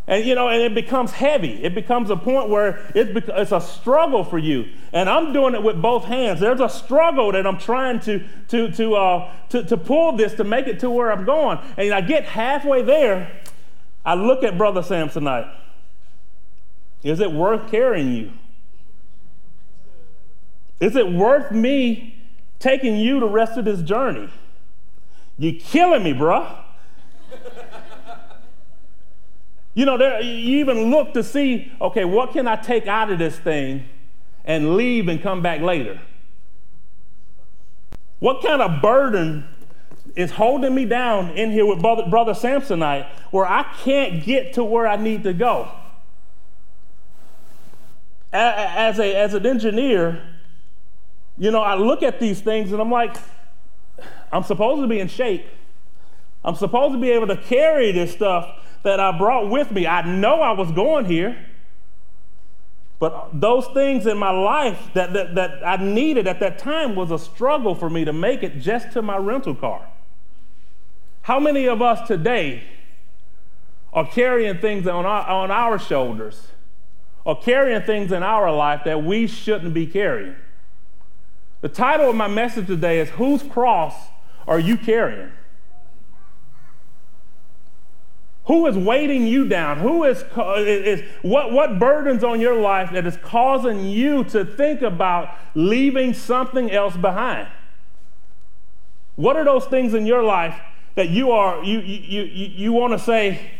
And 0.06 0.24
you 0.24 0.36
know, 0.36 0.48
and 0.48 0.62
it 0.62 0.72
becomes 0.72 1.10
heavy. 1.10 1.64
It 1.64 1.74
becomes 1.74 2.10
a 2.10 2.16
point 2.16 2.50
where 2.50 2.88
it's, 2.94 3.10
it's 3.28 3.50
a 3.50 3.60
struggle 3.60 4.22
for 4.22 4.38
you. 4.38 4.68
And 4.92 5.10
I'm 5.10 5.32
doing 5.32 5.54
it 5.54 5.64
with 5.64 5.82
both 5.82 6.04
hands. 6.04 6.38
There's 6.38 6.60
a 6.60 6.68
struggle 6.68 7.32
that 7.32 7.44
I'm 7.44 7.58
trying 7.58 7.98
to, 8.00 8.24
to, 8.48 8.70
to, 8.70 8.94
uh, 8.94 9.32
to, 9.48 9.64
to 9.64 9.76
pull 9.76 10.16
this 10.16 10.34
to 10.34 10.44
make 10.44 10.68
it 10.68 10.78
to 10.80 10.90
where 10.90 11.10
I'm 11.10 11.24
going. 11.24 11.58
And 11.76 11.92
I 11.92 12.02
get 12.02 12.24
halfway 12.24 12.82
there, 12.82 13.32
I 14.04 14.14
look 14.14 14.44
at 14.44 14.56
Brother 14.56 14.82
Samsonite. 14.82 15.52
Is 17.02 17.18
it 17.18 17.32
worth 17.32 17.68
carrying 17.68 18.12
you? 18.12 18.32
Is 20.78 20.94
it 20.94 21.10
worth 21.10 21.50
me 21.50 22.13
taking 22.64 22.96
you 22.96 23.20
the 23.20 23.28
rest 23.28 23.58
of 23.58 23.66
this 23.66 23.82
journey. 23.82 24.30
You're 25.36 25.60
killing 25.60 26.02
me, 26.02 26.14
bruh. 26.14 26.64
you 29.74 29.84
know, 29.84 29.98
there, 29.98 30.22
you 30.22 30.60
even 30.60 30.90
look 30.90 31.12
to 31.12 31.22
see, 31.22 31.70
okay, 31.78 32.06
what 32.06 32.32
can 32.32 32.48
I 32.48 32.56
take 32.56 32.86
out 32.86 33.10
of 33.10 33.18
this 33.18 33.38
thing 33.38 33.84
and 34.46 34.76
leave 34.76 35.08
and 35.08 35.20
come 35.20 35.42
back 35.42 35.60
later? 35.60 36.00
What 38.20 38.42
kind 38.42 38.62
of 38.62 38.80
burden 38.80 39.46
is 40.16 40.30
holding 40.30 40.74
me 40.74 40.86
down 40.86 41.36
in 41.36 41.50
here 41.50 41.66
with 41.66 41.82
brother, 41.82 42.06
brother 42.08 42.32
Samsonite 42.32 43.06
where 43.30 43.44
I 43.44 43.64
can't 43.82 44.24
get 44.24 44.54
to 44.54 44.64
where 44.64 44.86
I 44.86 44.96
need 44.96 45.24
to 45.24 45.34
go? 45.34 45.70
As, 48.32 48.98
a, 48.98 49.14
as 49.14 49.34
an 49.34 49.44
engineer, 49.44 50.33
you 51.38 51.50
know, 51.50 51.60
I 51.60 51.74
look 51.74 52.02
at 52.02 52.20
these 52.20 52.40
things 52.40 52.72
and 52.72 52.80
I'm 52.80 52.90
like, 52.90 53.16
I'm 54.32 54.42
supposed 54.42 54.82
to 54.82 54.88
be 54.88 55.00
in 55.00 55.08
shape. 55.08 55.46
I'm 56.44 56.54
supposed 56.54 56.94
to 56.94 57.00
be 57.00 57.10
able 57.10 57.28
to 57.28 57.36
carry 57.36 57.92
this 57.92 58.12
stuff 58.12 58.60
that 58.82 59.00
I 59.00 59.16
brought 59.16 59.50
with 59.50 59.70
me. 59.70 59.86
I 59.86 60.02
know 60.02 60.40
I 60.40 60.52
was 60.52 60.70
going 60.72 61.06
here. 61.06 61.46
But 62.98 63.40
those 63.40 63.66
things 63.68 64.06
in 64.06 64.18
my 64.18 64.30
life 64.30 64.78
that, 64.94 65.12
that, 65.14 65.34
that 65.34 65.66
I 65.66 65.76
needed 65.76 66.26
at 66.26 66.40
that 66.40 66.58
time 66.58 66.94
was 66.94 67.10
a 67.10 67.18
struggle 67.18 67.74
for 67.74 67.90
me 67.90 68.04
to 68.04 68.12
make 68.12 68.42
it 68.42 68.60
just 68.60 68.92
to 68.92 69.02
my 69.02 69.16
rental 69.16 69.54
car. 69.54 69.86
How 71.22 71.40
many 71.40 71.66
of 71.66 71.82
us 71.82 72.06
today 72.06 72.62
are 73.92 74.06
carrying 74.06 74.58
things 74.58 74.86
on 74.86 75.06
our, 75.06 75.26
on 75.26 75.50
our 75.50 75.78
shoulders 75.78 76.48
or 77.24 77.38
carrying 77.40 77.82
things 77.82 78.12
in 78.12 78.22
our 78.22 78.52
life 78.52 78.82
that 78.84 79.02
we 79.02 79.26
shouldn't 79.26 79.74
be 79.74 79.86
carrying? 79.86 80.36
The 81.64 81.70
title 81.70 82.10
of 82.10 82.14
my 82.14 82.28
message 82.28 82.66
today 82.66 83.00
is 83.00 83.08
Whose 83.08 83.42
Cross 83.42 83.94
Are 84.46 84.58
You 84.58 84.76
Carrying? 84.76 85.32
Who 88.44 88.66
is 88.66 88.76
weighting 88.76 89.26
you 89.26 89.48
down? 89.48 89.78
Who 89.78 90.04
is, 90.04 90.22
is 90.58 91.02
what, 91.22 91.52
what 91.52 91.78
burdens 91.78 92.22
on 92.22 92.38
your 92.38 92.60
life 92.60 92.90
that 92.92 93.06
is 93.06 93.16
causing 93.16 93.86
you 93.86 94.24
to 94.24 94.44
think 94.44 94.82
about 94.82 95.30
leaving 95.54 96.12
something 96.12 96.70
else 96.70 96.98
behind? 96.98 97.48
What 99.16 99.36
are 99.36 99.44
those 99.46 99.64
things 99.64 99.94
in 99.94 100.04
your 100.04 100.22
life 100.22 100.60
that 100.96 101.08
you 101.08 101.30
are 101.30 101.64
you 101.64 101.78
you 101.80 102.24
you, 102.24 102.44
you 102.44 102.72
want 102.74 102.92
to 102.92 102.98
say, 102.98 103.52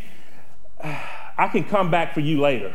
ah, 0.82 1.32
I 1.38 1.48
can 1.48 1.64
come 1.64 1.90
back 1.90 2.12
for 2.12 2.20
you 2.20 2.38
later? 2.38 2.74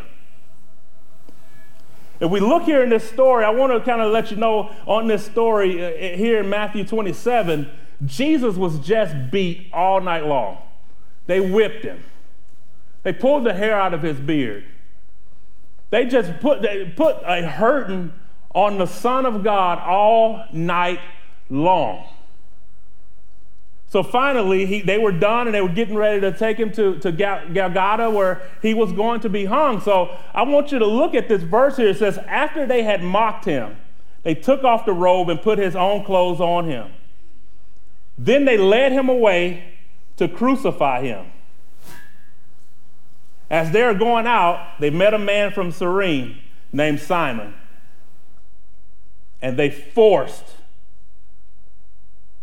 If 2.20 2.30
we 2.30 2.40
look 2.40 2.64
here 2.64 2.84
in 2.84 2.90
this 2.90 3.08
story, 3.10 3.46
I 3.46 3.50
want 3.50 3.72
to 3.72 3.80
kind 3.80 4.02
of 4.02 4.12
let 4.12 4.30
you 4.32 4.38
know 4.38 4.72
on 4.86 5.08
this 5.08 5.26
story 5.26 5.84
uh, 5.84 6.18
here 6.18 6.40
in 6.42 6.50
Matthew 6.50 6.84
27, 6.84 7.70
Jesus 8.06 8.56
was 8.56 8.80
just 8.80 9.32
beat 9.32 9.70
all 9.72 10.02
night 10.02 10.26
long. 10.26 10.58
They 11.28 11.40
whipped 11.40 11.84
him. 11.84 12.04
They 13.04 13.14
pulled 13.14 13.46
the 13.46 13.54
hair 13.54 13.80
out 13.80 13.94
of 13.94 14.02
his 14.02 14.20
beard. 14.20 14.66
They 15.90 16.06
just 16.06 16.40
put, 16.40 16.62
they 16.62 16.86
put 16.96 17.18
a 17.26 17.48
hurting 17.48 18.14
on 18.54 18.78
the 18.78 18.86
Son 18.86 19.26
of 19.26 19.44
God 19.44 19.80
all 19.80 20.44
night 20.52 21.00
long. 21.50 22.08
So 23.90 24.04
finally, 24.04 24.68
he, 24.68 24.82
they 24.82 25.00
were 25.00 25.12
done 25.12 25.48
and 25.48 25.56
they 25.56 25.62
were 25.62 25.68
getting 25.68 25.96
ready 25.96 26.22
to 26.22 26.32
take 26.32 26.58
him 26.58 26.72
to, 26.74 27.00
to 27.00 27.12
Gal, 27.12 27.42
Golgotha 27.52 28.12
where 28.12 28.44
he 28.62 28.76
was 28.76 28.92
going 28.92 29.20
to 29.22 29.30
be 29.30 29.46
hung. 29.46 29.82
So 29.82 30.16
I 30.32 30.44
want 30.44 30.72
you 30.72 30.78
to 30.78 30.86
look 30.86 31.16
at 31.16 31.28
this 31.28 31.42
verse 31.42 31.78
here. 31.78 31.90
It 31.90 31.98
says, 31.98 32.20
After 32.20 32.68
they 32.68 32.84
had 32.84 33.04
mocked 33.04 33.46
him, 33.46 33.78
they 34.22 34.36
took 34.36 34.64
off 34.64 34.86
the 34.86 34.94
robe 34.94 35.30
and 35.30 35.42
put 35.42 35.58
his 35.58 35.76
own 35.76 36.04
clothes 36.06 36.40
on 36.40 36.66
him. 36.66 36.92
Then 38.16 38.46
they 38.46 38.58
led 38.58 38.92
him 38.92 39.10
away 39.10 39.74
to 40.18 40.28
crucify 40.28 41.02
him. 41.02 41.26
As 43.50 43.72
they 43.72 43.82
were 43.82 43.96
going 43.96 44.28
out, 44.28 44.80
they 44.80 44.92
met 44.92 45.16
a 45.16 45.20
man 45.20 45.52
from 45.52 45.72
Cyrene 45.72 46.38
named 46.72 47.00
Simon. 47.00 47.56
And 49.42 49.58
they 49.58 49.72
forced, 49.72 50.44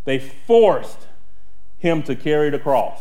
they 0.05 0.19
forced 0.19 1.06
him 1.87 2.03
to 2.03 2.17
carry 2.17 2.51
the 2.51 2.59
cross. 2.59 3.01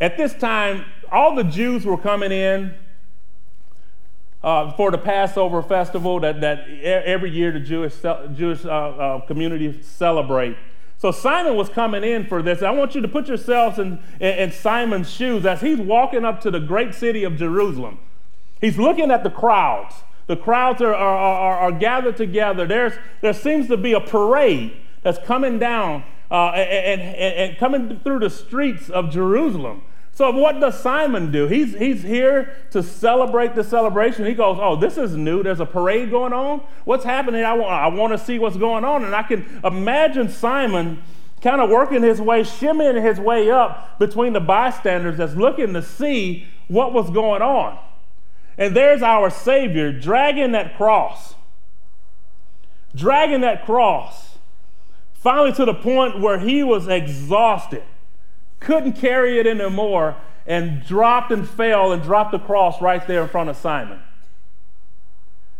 At 0.00 0.16
this 0.16 0.34
time, 0.34 0.84
all 1.10 1.34
the 1.34 1.44
Jews 1.44 1.86
were 1.86 1.96
coming 1.96 2.30
in 2.30 2.74
uh, 4.42 4.72
for 4.72 4.90
the 4.90 4.98
Passover 4.98 5.62
festival 5.62 6.20
that, 6.20 6.40
that 6.42 6.68
every 6.82 7.30
year 7.30 7.50
the 7.50 7.60
Jewish, 7.60 7.94
Jewish 8.34 8.64
uh, 8.64 8.68
uh, 8.68 9.20
community 9.26 9.82
celebrate. 9.82 10.56
So 10.98 11.10
Simon 11.10 11.56
was 11.56 11.68
coming 11.68 12.04
in 12.04 12.26
for 12.26 12.42
this. 12.42 12.62
I 12.62 12.70
want 12.70 12.94
you 12.94 13.00
to 13.00 13.08
put 13.08 13.28
yourselves 13.28 13.78
in, 13.78 13.98
in, 14.20 14.38
in 14.38 14.52
Simon's 14.52 15.10
shoes 15.10 15.44
as 15.44 15.60
he's 15.60 15.78
walking 15.78 16.24
up 16.24 16.40
to 16.42 16.50
the 16.50 16.60
great 16.60 16.94
city 16.94 17.24
of 17.24 17.36
Jerusalem. 17.36 17.98
He's 18.60 18.78
looking 18.78 19.10
at 19.10 19.22
the 19.22 19.30
crowds. 19.30 19.94
The 20.26 20.36
crowds 20.36 20.80
are, 20.82 20.94
are, 20.94 21.16
are, 21.16 21.58
are 21.58 21.72
gathered 21.72 22.16
together. 22.16 22.66
There's, 22.66 22.94
there 23.20 23.34
seems 23.34 23.68
to 23.68 23.76
be 23.76 23.92
a 23.92 24.00
parade 24.00 24.76
that's 25.02 25.18
coming 25.26 25.58
down 25.58 26.04
uh, 26.30 26.50
and, 26.50 27.00
and, 27.00 27.50
and 27.50 27.58
coming 27.58 28.00
through 28.00 28.20
the 28.20 28.30
streets 28.30 28.90
of 28.90 29.10
Jerusalem. 29.10 29.82
So 30.12 30.30
what 30.30 30.60
does 30.60 30.80
Simon 30.80 31.30
do? 31.30 31.46
He's, 31.46 31.76
he's 31.76 32.02
here 32.02 32.54
to 32.70 32.82
celebrate 32.82 33.54
the 33.54 33.62
celebration. 33.62 34.24
He 34.24 34.32
goes, 34.32 34.58
oh, 34.58 34.74
this 34.74 34.96
is 34.96 35.14
new. 35.14 35.42
There's 35.42 35.60
a 35.60 35.66
parade 35.66 36.10
going 36.10 36.32
on. 36.32 36.62
What's 36.86 37.04
happening? 37.04 37.44
I 37.44 37.52
want, 37.52 37.70
I 37.70 37.88
want 37.88 38.12
to 38.14 38.18
see 38.18 38.38
what's 38.38 38.56
going 38.56 38.82
on. 38.82 39.04
And 39.04 39.14
I 39.14 39.22
can 39.22 39.60
imagine 39.62 40.30
Simon 40.30 41.02
kind 41.42 41.60
of 41.60 41.68
working 41.68 42.02
his 42.02 42.18
way, 42.18 42.40
shimmying 42.40 43.02
his 43.02 43.20
way 43.20 43.50
up 43.50 43.98
between 43.98 44.32
the 44.32 44.40
bystanders 44.40 45.18
that's 45.18 45.34
looking 45.34 45.74
to 45.74 45.82
see 45.82 46.46
what 46.68 46.94
was 46.94 47.10
going 47.10 47.42
on. 47.42 47.78
And 48.56 48.74
there's 48.74 49.02
our 49.02 49.28
Savior 49.28 49.92
dragging 49.92 50.52
that 50.52 50.78
cross, 50.78 51.34
dragging 52.94 53.42
that 53.42 53.66
cross, 53.66 54.35
finally 55.18 55.52
to 55.52 55.64
the 55.64 55.74
point 55.74 56.20
where 56.20 56.38
he 56.38 56.62
was 56.62 56.88
exhausted 56.88 57.82
couldn't 58.60 58.94
carry 58.94 59.38
it 59.38 59.46
anymore, 59.46 60.16
and 60.46 60.84
dropped 60.84 61.30
and 61.30 61.48
fell 61.48 61.92
and 61.92 62.02
dropped 62.02 62.32
the 62.32 62.38
cross 62.38 62.80
right 62.80 63.06
there 63.06 63.22
in 63.22 63.28
front 63.28 63.50
of 63.50 63.56
Simon. 63.56 64.00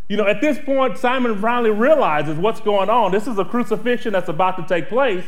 You 0.08 0.16
know, 0.16 0.26
at 0.26 0.40
this 0.40 0.58
point, 0.58 0.96
Simon 0.98 1.40
finally 1.40 1.70
realizes 1.70 2.38
what's 2.38 2.60
going 2.60 2.88
on. 2.88 3.10
This 3.10 3.26
is 3.26 3.38
a 3.38 3.44
crucifixion 3.44 4.12
that's 4.12 4.28
about 4.28 4.56
to 4.56 4.66
take 4.66 4.88
place. 4.88 5.24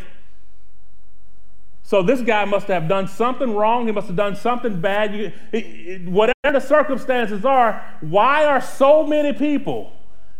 So 1.82 2.02
this 2.02 2.20
guy 2.20 2.44
must 2.44 2.68
have 2.68 2.86
done 2.86 3.08
something 3.08 3.54
wrong. 3.54 3.86
He 3.86 3.92
must 3.92 4.06
have 4.08 4.16
done 4.16 4.36
something 4.36 4.80
bad. 4.80 5.14
You, 5.14 6.10
whatever 6.10 6.58
the 6.58 6.60
circumstances 6.60 7.44
are, 7.44 7.84
why 8.00 8.44
are 8.44 8.60
so 8.60 9.04
many 9.04 9.32
people 9.32 9.92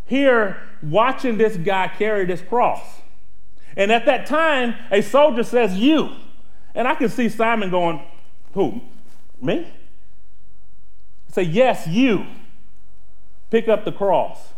here 0.07 0.63
watching 0.83 1.39
this 1.39 1.57
guy 1.57 1.89
carry 1.89 2.25
this 2.27 2.43
cross? 2.43 2.81
And 3.79 3.93
at 3.93 4.05
that 4.07 4.27
time, 4.27 4.75
a 4.91 5.01
soldier 5.01 5.45
says, 5.45 5.79
You. 5.79 6.11
And 6.75 6.87
I 6.87 6.97
can 6.97 7.09
see 7.09 7.29
Simon 7.29 7.71
going, 7.71 8.03
Who? 8.53 8.83
Me? 9.41 9.67
Say, 11.33 11.43
Yes, 11.43 11.87
you. 11.87 12.27
Pick 13.51 13.69
up 13.69 13.85
the 13.87 13.93
cross. 13.93 14.53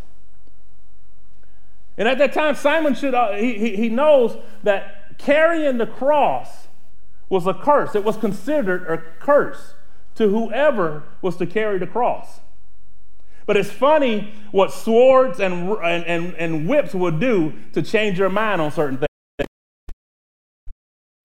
And 1.98 2.08
at 2.08 2.16
that 2.16 2.32
time, 2.32 2.54
Simon 2.54 2.94
should, 2.94 3.14
uh, 3.14 3.32
he, 3.34 3.76
he 3.76 3.88
knows 3.90 4.36
that 4.62 5.18
carrying 5.18 5.76
the 5.76 5.86
cross 5.86 6.68
was 7.28 7.46
a 7.46 7.52
curse. 7.52 7.94
It 7.94 8.04
was 8.04 8.16
considered 8.16 8.90
a 8.90 8.98
curse 9.22 9.74
to 10.14 10.28
whoever 10.30 11.02
was 11.20 11.36
to 11.36 11.46
carry 11.46 11.78
the 11.78 11.86
cross. 11.86 12.40
But 13.44 13.58
it's 13.58 13.70
funny 13.70 14.32
what 14.50 14.72
swords 14.72 15.40
and, 15.40 15.76
and, 15.82 16.34
and, 16.34 16.68
whips 16.68 16.94
would 16.94 17.20
do 17.20 17.52
to 17.72 17.82
change 17.82 18.18
your 18.18 18.28
mind 18.30 18.60
on 18.60 18.72
certain 18.72 18.96
things. 18.96 19.09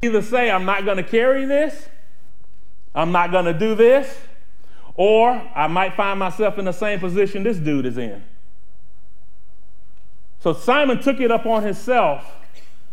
Either 0.06 0.22
say, 0.22 0.52
I'm 0.52 0.66
not 0.66 0.86
going 0.86 0.98
to 0.98 1.04
carry 1.04 1.46
this, 1.46 1.90
I'm 2.94 3.12
not 3.12 3.32
going 3.32 3.46
to 3.46 3.54
do 3.54 3.76
this, 3.76 4.18
or 4.96 5.32
I 5.56 5.68
might 5.68 5.96
find 5.96 6.20
myself 6.20 6.58
in 6.58 6.66
the 6.66 6.72
same 6.72 7.00
position 7.00 7.44
this 7.44 7.58
dude 7.58 7.86
is 7.86 7.98
in. 7.98 8.24
So 10.40 10.54
Simon 10.54 11.02
took 11.02 11.20
it 11.20 11.32
up 11.32 11.46
on 11.46 11.64
himself 11.64 12.24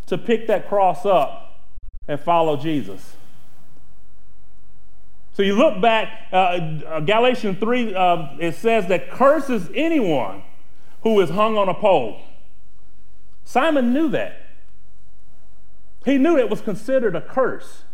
to 0.06 0.16
pick 0.16 0.46
that 0.46 0.68
cross 0.68 1.04
up 1.04 1.60
and 2.08 2.18
follow 2.18 2.56
Jesus. 2.56 3.16
So 5.34 5.42
you 5.42 5.54
look 5.54 5.80
back, 5.80 6.28
uh, 6.32 6.36
uh 6.36 7.00
Galatians 7.00 7.58
3, 7.58 7.94
uh, 7.94 8.28
it 8.38 8.54
says 8.54 8.86
that 8.88 9.10
curses 9.10 9.68
anyone 9.74 10.42
who 11.02 11.20
is 11.20 11.30
hung 11.30 11.56
on 11.56 11.68
a 11.68 11.74
pole. 11.74 12.20
Simon 13.44 13.92
knew 13.92 14.08
that. 14.10 14.41
He 16.04 16.18
knew 16.18 16.36
it 16.36 16.50
was 16.50 16.60
considered 16.60 17.14
a 17.14 17.20
curse. 17.20 17.84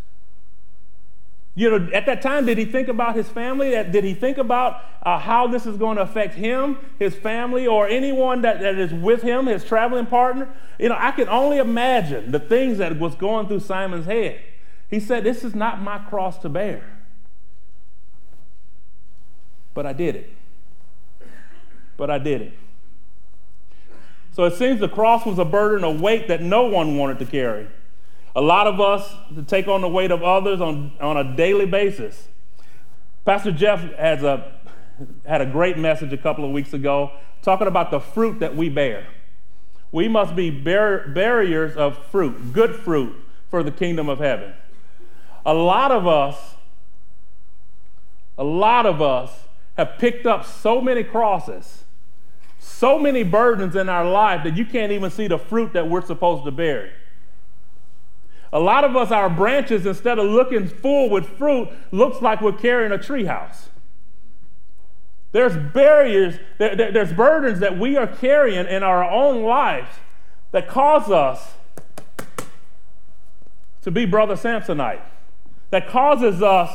You 1.55 1.71
know, 1.77 1.89
at 1.93 2.07
that 2.07 2.23
time, 2.23 2.47
did 2.47 2.57
he 2.57 2.65
think 2.65 2.87
about 2.87 3.17
his 3.17 3.29
family? 3.29 3.71
Did 3.71 4.05
he 4.05 4.15
think 4.15 4.39
about 4.39 4.81
uh, 5.03 5.19
how 5.19 5.49
this 5.49 5.67
is 5.67 5.77
going 5.77 5.97
to 5.97 6.03
affect 6.03 6.35
him, 6.35 6.79
his 7.01 7.17
family, 7.17 7.67
or 7.67 7.89
anyone 7.89 8.43
that, 8.43 8.61
that 8.61 8.77
is 8.79 8.95
with 8.95 9.23
him, 9.23 9.47
his 9.47 9.65
traveling 9.65 10.07
partner? 10.07 10.49
You 10.79 10.91
know, 10.91 10.97
I 10.97 11.11
can 11.11 11.29
only 11.29 11.59
imagine 11.59 12.31
the 12.31 12.39
things 12.39 12.79
that 12.79 12.97
was 13.01 13.17
going 13.17 13.49
through 13.49 13.59
Simon's 13.59 14.07
head. 14.07 14.41
He 14.89 15.01
said, 15.01 15.25
This 15.25 15.43
is 15.43 15.55
not 15.55 15.83
my 15.83 15.99
cross 15.99 16.39
to 16.39 16.49
bear. 16.49 16.85
But 19.75 19.85
I 19.85 19.93
did 19.93 20.15
it. 20.15 20.33
But 21.97 22.09
I 22.09 22.19
did 22.19 22.41
it. 22.41 22.53
So 24.31 24.45
it 24.45 24.55
seems 24.55 24.79
the 24.79 24.89
cross 24.89 25.27
was 25.27 25.41
a 25.41 25.45
burden, 25.45 25.83
a 25.83 25.91
weight 25.91 26.29
that 26.29 26.41
no 26.41 26.67
one 26.67 26.97
wanted 26.97 27.19
to 27.19 27.27
carry. 27.27 27.67
A 28.39 28.41
lot 28.41 28.69
of 28.69 28.81
us 28.81 29.17
to 29.35 29.43
take 29.43 29.67
on 29.67 29.81
the 29.81 29.89
weight 29.89 30.13
of 30.13 30.23
others 30.23 30.61
on, 30.61 30.93
on 31.01 31.17
a 31.17 31.37
daily 31.37 31.67
basis. 31.67 32.29
Pastor 33.25 33.51
Jeff 33.51 33.81
has 33.95 34.23
a, 34.23 34.53
had 35.27 35.41
a 35.41 35.47
great 35.47 35.77
message 35.77 36.13
a 36.13 36.17
couple 36.17 36.45
of 36.45 36.53
weeks 36.53 36.73
ago 36.73 37.11
talking 37.43 37.67
about 37.67 37.91
the 37.91 37.99
fruit 37.99 38.39
that 38.39 38.55
we 38.55 38.69
bear. 38.69 39.09
We 39.91 40.07
must 40.07 40.37
be 40.37 40.51
bar- 40.51 41.09
barriers 41.09 41.77
of 41.77 41.99
fruit, 42.13 42.53
good 42.53 42.77
fruit 42.77 43.17
for 43.51 43.65
the 43.65 43.73
kingdom 43.73 44.09
of 44.09 44.21
heaven. 44.21 44.53
A 45.45 45.53
lot 45.53 45.91
of 45.91 46.07
us, 46.07 46.55
a 48.39 48.45
lot 48.45 48.87
of 48.87 49.03
us 49.03 49.33
have 49.77 49.99
picked 49.99 50.27
up 50.27 50.47
so 50.47 50.81
many 50.81 51.03
crosses, 51.03 51.83
so 52.61 53.01
many 53.01 53.25
burdens 53.25 53.75
in 53.75 53.89
our 53.89 54.09
life 54.09 54.45
that 54.45 54.57
you 54.57 54.65
can't 54.65 54.93
even 54.93 55.11
see 55.11 55.27
the 55.27 55.39
fruit 55.39 55.73
that 55.73 55.91
we're 55.91 56.07
supposed 56.07 56.45
to 56.45 56.53
bear. 56.53 56.93
A 58.53 58.61
lot 58.61 58.85
of 58.85 58.97
us, 58.97 59.11
our 59.11 59.29
branches, 59.29 59.85
instead 59.85 60.19
of 60.19 60.27
looking 60.27 60.69
full 60.69 61.11
with 61.11 61.27
fruit, 61.37 61.69
looks 61.91 62.23
like 62.23 62.41
we're 62.41 62.53
carrying 62.53 62.93
a 62.93 62.99
treehouse. 62.99 63.69
There's 65.33 65.57
barriers, 65.57 66.37
there, 66.57 66.75
there, 66.75 66.91
there's 66.91 67.13
burdens 67.13 67.61
that 67.61 67.79
we 67.79 67.97
are 67.97 68.07
carrying 68.07 68.67
in 68.67 68.83
our 68.83 69.05
own 69.05 69.43
lives 69.43 69.91
that 70.53 70.69
cause 70.69 71.11
us 71.11 71.53
to 73.83 73.91
be 73.91 74.07
Brother 74.07 74.35
Samsonite, 74.35 75.03
that 75.71 75.89
causes 75.89 76.43
us 76.43 76.71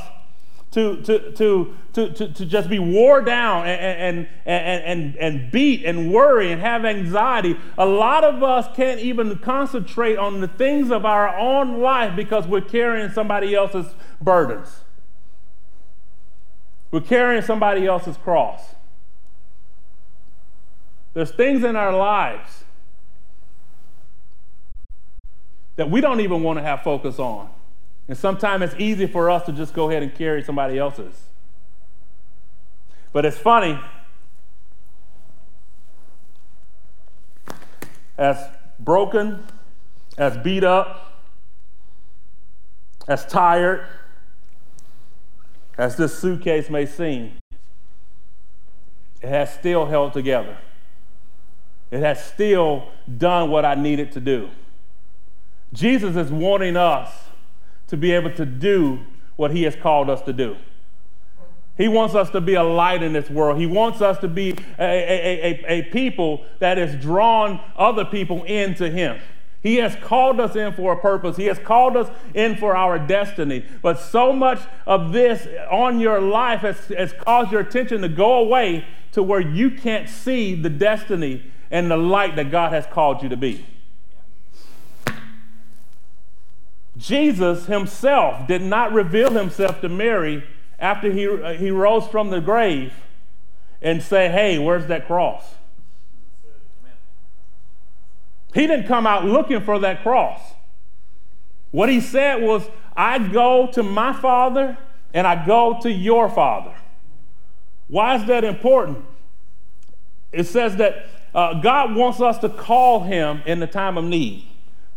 to, 0.74 1.00
to, 1.04 1.32
to, 1.34 1.76
to, 1.94 2.10
to, 2.10 2.46
just 2.48 2.68
be 2.68 2.80
wore 2.80 3.22
down 3.22 3.68
and, 3.68 4.28
and, 4.44 4.84
and, 4.84 5.16
and 5.18 5.52
beat 5.52 5.86
and 5.86 6.12
worry 6.12 6.52
and 6.52 6.60
have 6.62 6.84
anxiety. 6.84 7.56
A 7.78 7.86
lot 7.86 8.24
of 8.24 8.42
us 8.42 8.76
can't 8.76 9.00
even 9.00 9.38
concentrate 9.38 10.18
on 10.18 10.42
the 10.42 10.48
things 10.48 10.90
of 10.90 11.06
our 11.06 11.38
own 11.38 11.80
life 11.80 12.16
because 12.16 12.48
we're 12.48 12.62
carrying 12.62 13.12
somebody 13.12 13.54
else's 13.54 13.94
burdens. 14.20 14.84
We're 16.90 17.02
carrying 17.02 17.44
somebody 17.44 17.86
else's 17.86 18.18
cross. 18.18 18.74
There's 21.14 21.32
things 21.32 21.64
in 21.64 21.76
our 21.76 21.96
lives 21.96 22.64
that 25.76 25.92
we 25.92 26.02
don't 26.02 26.20
even 26.22 26.42
want 26.42 26.58
to 26.58 26.64
have 26.64 26.82
focus 26.82 27.20
on. 27.20 27.52
And 28.08 28.18
sometimes 28.18 28.64
it's 28.64 28.76
easy 28.80 29.08
for 29.08 29.30
us 29.30 29.46
to 29.46 29.52
just 29.52 29.74
go 29.74 29.90
ahead 29.90 30.04
and 30.04 30.14
carry 30.14 30.44
somebody 30.44 30.78
else's. 30.78 31.16
But 33.12 33.26
it's 33.26 33.38
funny, 33.38 33.80
as 38.18 38.38
broken, 38.80 39.44
as 40.18 40.36
beat 40.38 40.64
up, 40.64 41.12
as 43.08 43.26
tired 43.26 43.86
as 45.78 45.96
this 45.96 46.18
suitcase 46.18 46.70
may 46.70 46.86
seem, 46.86 47.34
it 49.22 49.30
has 49.30 49.54
still 49.54 49.86
held 49.86 50.14
together. 50.14 50.58
It 51.92 52.00
has 52.00 52.24
still 52.24 52.90
done 53.18 53.50
what 53.50 53.66
I 53.66 53.76
needed 53.76 54.12
to 54.14 54.20
do. 54.20 54.50
Jesus 55.72 56.16
is 56.16 56.32
wanting 56.32 56.76
us 56.76 57.12
to 57.94 57.98
be 57.98 58.12
able 58.12 58.32
to 58.32 58.44
do 58.44 59.00
what 59.36 59.52
he 59.52 59.62
has 59.62 59.76
called 59.76 60.10
us 60.10 60.20
to 60.24 60.34
do. 60.34 60.58
He 61.78 61.88
wants 61.88 62.16
us 62.16 62.32
to 62.32 62.42
be 62.42 62.56
a 62.56 62.64
light 62.64 63.04
in 63.04 63.14
this 63.14 63.30
world. 63.30 63.60
He 63.60 63.68
wants 63.68 64.02
us 64.02 64.18
to 64.22 64.28
be 64.28 64.56
a, 64.80 64.84
a, 64.84 65.64
a, 65.64 65.66
a, 65.68 65.82
people 65.92 66.44
that 66.58 66.80
is 66.80 67.00
drawn 67.00 67.62
other 67.76 68.04
people 68.04 68.46
into 68.46 68.90
Him. 68.90 69.22
He 69.62 69.76
has 69.76 69.96
called 69.98 70.40
us 70.40 70.56
in 70.56 70.74
for 70.74 70.94
a 70.94 71.00
purpose. 71.00 71.38
He 71.38 71.46
has 71.46 71.60
called 71.60 71.96
us 71.96 72.10
in 72.34 72.58
for 72.58 72.76
our 72.76 72.98
destiny. 72.98 73.64
But 73.84 74.00
so 74.00 74.34
much 74.34 74.62
of 74.88 75.14
this 75.14 75.48
on 75.70 76.00
your 76.00 76.20
life 76.20 76.62
has, 76.62 76.88
has 76.88 77.14
caused 77.14 77.52
your 77.52 77.62
attention 77.62 78.02
to 78.02 78.10
go 78.10 78.40
away 78.40 78.88
to 79.12 79.22
where 79.22 79.40
you 79.40 79.70
can't 79.70 80.10
see 80.10 80.56
the 80.56 80.70
destiny 80.72 81.44
and 81.70 81.92
the 81.92 81.98
light 81.98 82.36
that 82.38 82.50
God 82.50 82.74
has 82.74 82.88
called 82.88 83.22
you 83.22 83.30
to 83.30 83.38
be. 83.38 83.64
Jesus 86.98 87.66
himself 87.66 88.48
did 88.48 88.62
not 88.62 88.94
reveal 88.94 89.32
himself 89.32 89.82
to 89.82 89.90
Mary 89.90 90.44
after 90.80 91.12
he, 91.12 91.28
uh, 91.28 91.54
he 91.54 91.72
rose 91.72 92.08
from 92.08 92.30
the 92.30 92.40
grave 92.40 92.94
and 93.82 94.02
say, 94.02 94.30
Hey, 94.30 94.60
where's 94.60 94.88
that 94.88 95.08
cross? 95.08 95.44
He 98.54 98.68
didn't 98.68 98.88
come 98.88 99.08
out 99.08 99.26
looking 99.26 99.62
for 99.62 99.80
that 99.80 100.04
cross. 100.04 100.40
What 101.72 101.90
he 101.90 102.00
said 102.00 102.44
was, 102.44 102.64
I 102.96 103.18
go 103.18 103.68
to 103.74 103.82
my 103.82 104.14
father 104.14 104.78
and 105.12 105.26
I 105.26 105.44
go 105.46 105.80
to 105.82 105.92
your 105.92 106.30
father. 106.30 106.76
Why 107.88 108.16
is 108.16 108.26
that 108.26 108.44
important? 108.44 109.04
It 110.32 110.46
says 110.46 110.76
that 110.78 111.08
uh, 111.34 111.62
God 111.62 111.96
wants 111.96 112.22
us 112.22 112.38
to 112.40 112.50
call 112.50 113.02
him 113.02 113.42
in 113.48 113.60
the 113.60 113.68
time 113.68 113.98
of 113.98 114.06
need. 114.06 114.48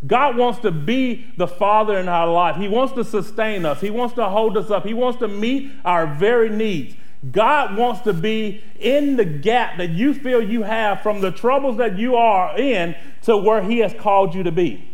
God 0.07 0.37
wants 0.37 0.61
to 0.61 0.71
be 0.71 1.27
the 1.37 1.49
Father 1.49 1.99
in 1.99 2.09
our 2.09 2.31
life. 2.31 2.57
He 2.57 2.69
wants 2.69 2.93
to 2.95 3.05
sustain 3.05 3.65
us. 3.65 3.81
He 3.81 3.91
wants 3.91 4.15
to 4.15 4.29
hold 4.29 4.57
us 4.57 4.71
up. 4.71 4.85
He 4.85 4.95
wants 4.95 5.19
to 5.21 5.29
meet 5.29 5.73
our 5.85 6.07
very 6.07 6.51
needs. 6.51 6.95
God 7.33 7.77
wants 7.77 8.03
to 8.03 8.13
be 8.13 8.63
in 8.79 9.17
the 9.17 9.25
gap 9.25 9.79
that 9.79 9.91
you 9.91 10.15
feel 10.15 10.43
you 10.43 10.63
have 10.63 11.01
from 11.01 11.21
the 11.21 11.33
troubles 11.33 11.79
that 11.79 11.99
you 11.99 12.15
are 12.15 12.57
in 12.59 12.95
to 13.23 13.37
where 13.37 13.63
He 13.63 13.79
has 13.79 13.95
called 13.95 14.35
you 14.35 14.43
to 14.43 14.53
be. 14.53 14.87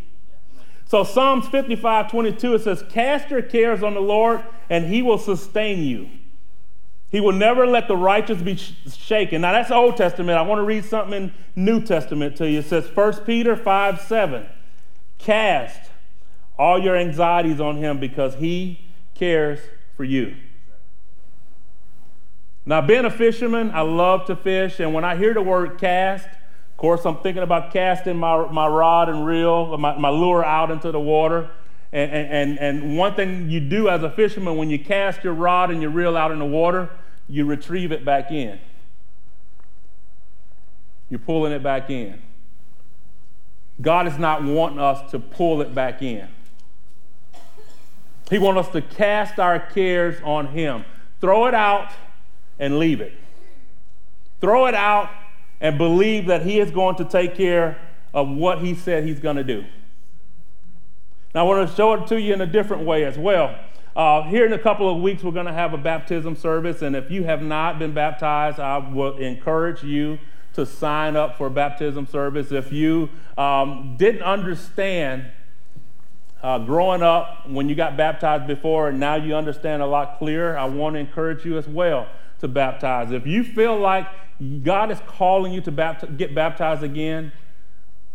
So, 0.86 1.04
Psalms 1.04 1.48
55 1.48 2.10
22, 2.10 2.54
it 2.54 2.62
says, 2.62 2.84
Cast 2.90 3.30
your 3.30 3.42
cares 3.42 3.82
on 3.82 3.94
the 3.94 4.00
Lord, 4.00 4.42
and 4.70 4.86
He 4.86 5.02
will 5.02 5.18
sustain 5.18 5.82
you. 5.82 6.08
He 7.10 7.20
will 7.20 7.32
never 7.32 7.66
let 7.66 7.88
the 7.88 7.96
righteous 7.96 8.40
be 8.40 8.56
shaken. 8.56 9.42
Now, 9.42 9.52
that's 9.52 9.70
Old 9.70 9.98
Testament. 9.98 10.38
I 10.38 10.42
want 10.42 10.60
to 10.60 10.64
read 10.64 10.84
something 10.84 11.14
in 11.14 11.34
New 11.56 11.82
Testament 11.82 12.36
to 12.36 12.48
you. 12.48 12.60
It 12.60 12.66
says, 12.66 12.88
1 12.94 13.24
Peter 13.24 13.54
5 13.54 14.00
7. 14.00 14.46
Cast 15.22 15.90
all 16.58 16.78
your 16.78 16.96
anxieties 16.96 17.60
on 17.60 17.76
him 17.76 17.98
because 17.98 18.34
he 18.34 18.80
cares 19.14 19.60
for 19.96 20.04
you. 20.04 20.36
Now, 22.66 22.80
being 22.80 23.04
a 23.04 23.10
fisherman, 23.10 23.70
I 23.72 23.80
love 23.80 24.26
to 24.26 24.36
fish, 24.36 24.78
and 24.78 24.94
when 24.94 25.04
I 25.04 25.16
hear 25.16 25.34
the 25.34 25.42
word 25.42 25.78
cast, 25.78 26.26
of 26.26 26.76
course, 26.76 27.04
I'm 27.04 27.18
thinking 27.18 27.42
about 27.42 27.72
casting 27.72 28.16
my, 28.16 28.50
my 28.50 28.66
rod 28.66 29.08
and 29.08 29.24
reel, 29.24 29.76
my, 29.78 29.96
my 29.96 30.10
lure 30.10 30.44
out 30.44 30.70
into 30.70 30.90
the 30.90 31.00
water. 31.00 31.50
And, 31.92 32.10
and, 32.10 32.58
and 32.58 32.96
one 32.96 33.14
thing 33.14 33.50
you 33.50 33.60
do 33.60 33.88
as 33.88 34.02
a 34.02 34.10
fisherman, 34.10 34.56
when 34.56 34.70
you 34.70 34.78
cast 34.78 35.22
your 35.22 35.34
rod 35.34 35.70
and 35.70 35.82
your 35.82 35.90
reel 35.90 36.16
out 36.16 36.32
in 36.32 36.38
the 36.38 36.44
water, 36.44 36.90
you 37.28 37.44
retrieve 37.44 37.92
it 37.92 38.04
back 38.04 38.30
in. 38.30 38.58
You're 41.10 41.20
pulling 41.20 41.52
it 41.52 41.62
back 41.62 41.90
in. 41.90 42.22
God 43.80 44.06
is 44.06 44.18
not 44.18 44.42
wanting 44.42 44.78
us 44.78 45.10
to 45.10 45.18
pull 45.18 45.60
it 45.62 45.74
back 45.74 46.02
in. 46.02 46.28
He 48.30 48.38
wants 48.38 48.68
us 48.68 48.72
to 48.72 48.82
cast 48.82 49.38
our 49.38 49.58
cares 49.58 50.20
on 50.24 50.48
Him. 50.48 50.84
Throw 51.20 51.46
it 51.46 51.54
out 51.54 51.92
and 52.58 52.78
leave 52.78 53.00
it. 53.00 53.12
Throw 54.40 54.66
it 54.66 54.74
out 54.74 55.10
and 55.60 55.78
believe 55.78 56.26
that 56.26 56.44
He 56.44 56.58
is 56.58 56.70
going 56.70 56.96
to 56.96 57.04
take 57.04 57.34
care 57.34 57.78
of 58.14 58.28
what 58.28 58.60
He 58.60 58.74
said 58.74 59.04
He's 59.04 59.20
going 59.20 59.36
to 59.36 59.44
do. 59.44 59.64
Now, 61.34 61.40
I 61.40 61.48
want 61.48 61.68
to 61.68 61.74
show 61.74 61.94
it 61.94 62.06
to 62.08 62.20
you 62.20 62.34
in 62.34 62.40
a 62.40 62.46
different 62.46 62.84
way 62.84 63.04
as 63.04 63.16
well. 63.16 63.58
Uh, 63.94 64.22
here 64.22 64.46
in 64.46 64.52
a 64.52 64.58
couple 64.58 64.88
of 64.88 65.02
weeks, 65.02 65.22
we're 65.22 65.32
going 65.32 65.46
to 65.46 65.52
have 65.52 65.74
a 65.74 65.78
baptism 65.78 66.34
service, 66.34 66.80
and 66.80 66.96
if 66.96 67.10
you 67.10 67.24
have 67.24 67.42
not 67.42 67.78
been 67.78 67.92
baptized, 67.92 68.58
I 68.58 68.78
will 68.78 69.16
encourage 69.18 69.82
you 69.82 70.18
to 70.54 70.66
sign 70.66 71.16
up 71.16 71.38
for 71.38 71.48
baptism 71.48 72.06
service. 72.06 72.52
If 72.52 72.72
you 72.72 73.08
um, 73.38 73.96
didn't 73.98 74.22
understand 74.22 75.26
uh, 76.42 76.58
growing 76.58 77.02
up 77.02 77.48
when 77.48 77.68
you 77.68 77.74
got 77.74 77.96
baptized 77.96 78.46
before 78.46 78.88
and 78.88 78.98
now 78.98 79.14
you 79.14 79.34
understand 79.34 79.82
a 79.82 79.86
lot 79.86 80.18
clearer, 80.18 80.58
I 80.58 80.64
want 80.64 80.94
to 80.94 81.00
encourage 81.00 81.44
you 81.44 81.56
as 81.56 81.68
well 81.68 82.08
to 82.40 82.48
baptize. 82.48 83.12
If 83.12 83.26
you 83.26 83.44
feel 83.44 83.78
like 83.78 84.08
God 84.62 84.90
is 84.90 84.98
calling 85.06 85.52
you 85.52 85.60
to 85.62 85.70
baptize, 85.70 86.10
get 86.16 86.34
baptized 86.34 86.82
again, 86.82 87.32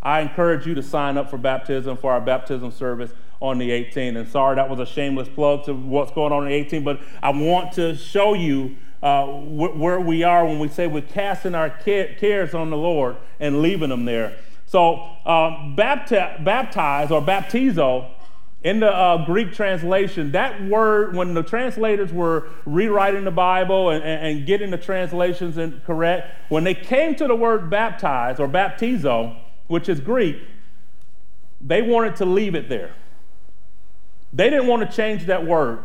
I 0.01 0.21
encourage 0.21 0.67
you 0.67 0.75
to 0.75 0.83
sign 0.83 1.17
up 1.17 1.29
for 1.29 1.37
baptism 1.37 1.97
for 1.97 2.11
our 2.11 2.21
baptism 2.21 2.71
service 2.71 3.11
on 3.41 3.57
the 3.57 3.69
18th. 3.69 4.17
And 4.17 4.29
sorry, 4.29 4.55
that 4.55 4.69
was 4.69 4.79
a 4.79 4.85
shameless 4.85 5.29
plug 5.29 5.65
to 5.65 5.73
what's 5.73 6.11
going 6.11 6.33
on 6.33 6.43
on 6.43 6.49
the 6.49 6.65
18th, 6.65 6.83
but 6.83 7.01
I 7.21 7.29
want 7.31 7.73
to 7.73 7.95
show 7.95 8.33
you 8.33 8.75
uh, 9.07 9.25
wh- 9.25 9.79
where 9.79 9.99
we 9.99 10.23
are 10.23 10.45
when 10.45 10.59
we 10.59 10.67
say 10.67 10.87
we're 10.87 11.01
casting 11.01 11.55
our 11.55 11.69
cares 11.69 12.53
on 12.53 12.69
the 12.69 12.77
Lord 12.77 13.15
and 13.39 13.61
leaving 13.61 13.89
them 13.89 14.05
there. 14.05 14.37
So, 14.65 14.95
uh, 15.25 15.51
bapti- 15.75 16.43
baptize 16.43 17.09
or 17.09 17.21
baptizo 17.21 18.09
in 18.63 18.81
the 18.81 18.91
uh, 18.91 19.25
Greek 19.25 19.53
translation, 19.53 20.31
that 20.33 20.61
word, 20.65 21.15
when 21.15 21.33
the 21.33 21.43
translators 21.43 22.11
were 22.11 22.49
rewriting 22.65 23.23
the 23.23 23.31
Bible 23.31 23.91
and, 23.91 24.03
and, 24.03 24.27
and 24.27 24.45
getting 24.45 24.71
the 24.71 24.77
translations 24.77 25.57
in 25.57 25.81
correct, 25.85 26.27
when 26.49 26.63
they 26.65 26.73
came 26.73 27.15
to 27.15 27.27
the 27.27 27.35
word 27.35 27.69
baptize 27.69 28.39
or 28.39 28.47
baptizo, 28.47 29.37
which 29.67 29.87
is 29.87 30.01
Greek, 30.01 30.37
they 31.61 31.81
wanted 31.81 32.15
to 32.17 32.25
leave 32.25 32.55
it 32.55 32.67
there. 32.67 32.91
They 34.33 34.49
didn't 34.49 34.67
want 34.67 34.89
to 34.89 34.95
change 34.95 35.27
that 35.27 35.45
word. 35.45 35.83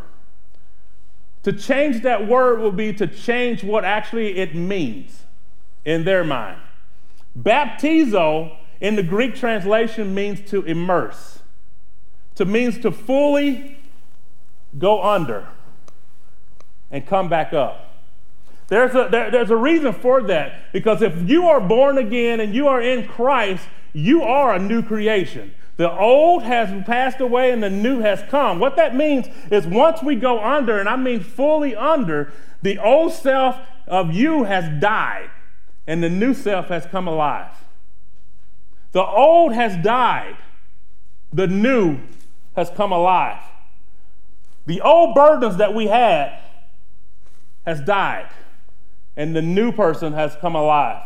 To 1.44 1.52
change 1.52 2.02
that 2.02 2.28
word 2.28 2.60
will 2.60 2.72
be 2.72 2.92
to 2.94 3.06
change 3.06 3.64
what 3.64 3.84
actually 3.84 4.38
it 4.38 4.54
means 4.54 5.24
in 5.84 6.04
their 6.04 6.24
mind. 6.24 6.60
Baptizo 7.38 8.56
in 8.80 8.96
the 8.96 9.02
Greek 9.02 9.34
translation 9.34 10.14
means 10.14 10.40
to 10.50 10.62
immerse, 10.62 11.40
to 12.36 12.44
means 12.44 12.78
to 12.80 12.90
fully 12.90 13.78
go 14.78 15.02
under 15.02 15.48
and 16.90 17.06
come 17.06 17.28
back 17.28 17.52
up. 17.52 17.92
There's 18.68 18.94
a, 18.94 19.08
there, 19.10 19.30
there's 19.30 19.50
a 19.50 19.56
reason 19.56 19.92
for 19.92 20.22
that 20.22 20.72
because 20.72 21.02
if 21.02 21.28
you 21.28 21.46
are 21.48 21.60
born 21.60 21.98
again 21.98 22.40
and 22.40 22.54
you 22.54 22.68
are 22.68 22.80
in 22.80 23.06
Christ, 23.06 23.66
you 23.92 24.22
are 24.22 24.54
a 24.54 24.58
new 24.58 24.82
creation. 24.82 25.54
The 25.76 25.90
old 25.90 26.42
has 26.42 26.84
passed 26.84 27.20
away 27.20 27.50
and 27.50 27.62
the 27.62 27.70
new 27.70 28.00
has 28.00 28.22
come. 28.28 28.58
What 28.58 28.76
that 28.76 28.94
means 28.94 29.26
is 29.50 29.66
once 29.66 30.02
we 30.02 30.16
go 30.16 30.42
under, 30.42 30.78
and 30.78 30.88
I 30.88 30.96
mean 30.96 31.20
fully 31.20 31.74
under, 31.74 32.32
the 32.60 32.78
old 32.78 33.12
self 33.12 33.56
of 33.86 34.12
you 34.12 34.44
has 34.44 34.80
died 34.80 35.30
and 35.86 36.02
the 36.02 36.10
new 36.10 36.34
self 36.34 36.68
has 36.68 36.86
come 36.86 37.08
alive. 37.08 37.64
The 38.92 39.04
old 39.04 39.54
has 39.54 39.82
died, 39.82 40.36
the 41.32 41.46
new 41.46 41.98
has 42.54 42.70
come 42.70 42.92
alive. 42.92 43.42
The 44.66 44.80
old 44.80 45.14
burdens 45.14 45.56
that 45.56 45.74
we 45.74 45.86
had 45.86 46.38
has 47.66 47.80
died 47.80 48.28
and 49.16 49.34
the 49.34 49.42
new 49.42 49.72
person 49.72 50.12
has 50.12 50.36
come 50.40 50.54
alive. 50.54 51.02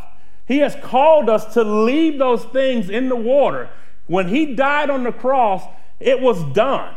He 0.46 0.58
has 0.58 0.76
called 0.76 1.28
us 1.28 1.54
to 1.54 1.64
leave 1.64 2.18
those 2.18 2.44
things 2.44 2.90
in 2.90 3.08
the 3.08 3.16
water 3.16 3.70
when 4.06 4.28
he 4.28 4.54
died 4.54 4.90
on 4.90 5.04
the 5.04 5.12
cross, 5.12 5.62
it 6.00 6.20
was 6.20 6.42
done. 6.52 6.94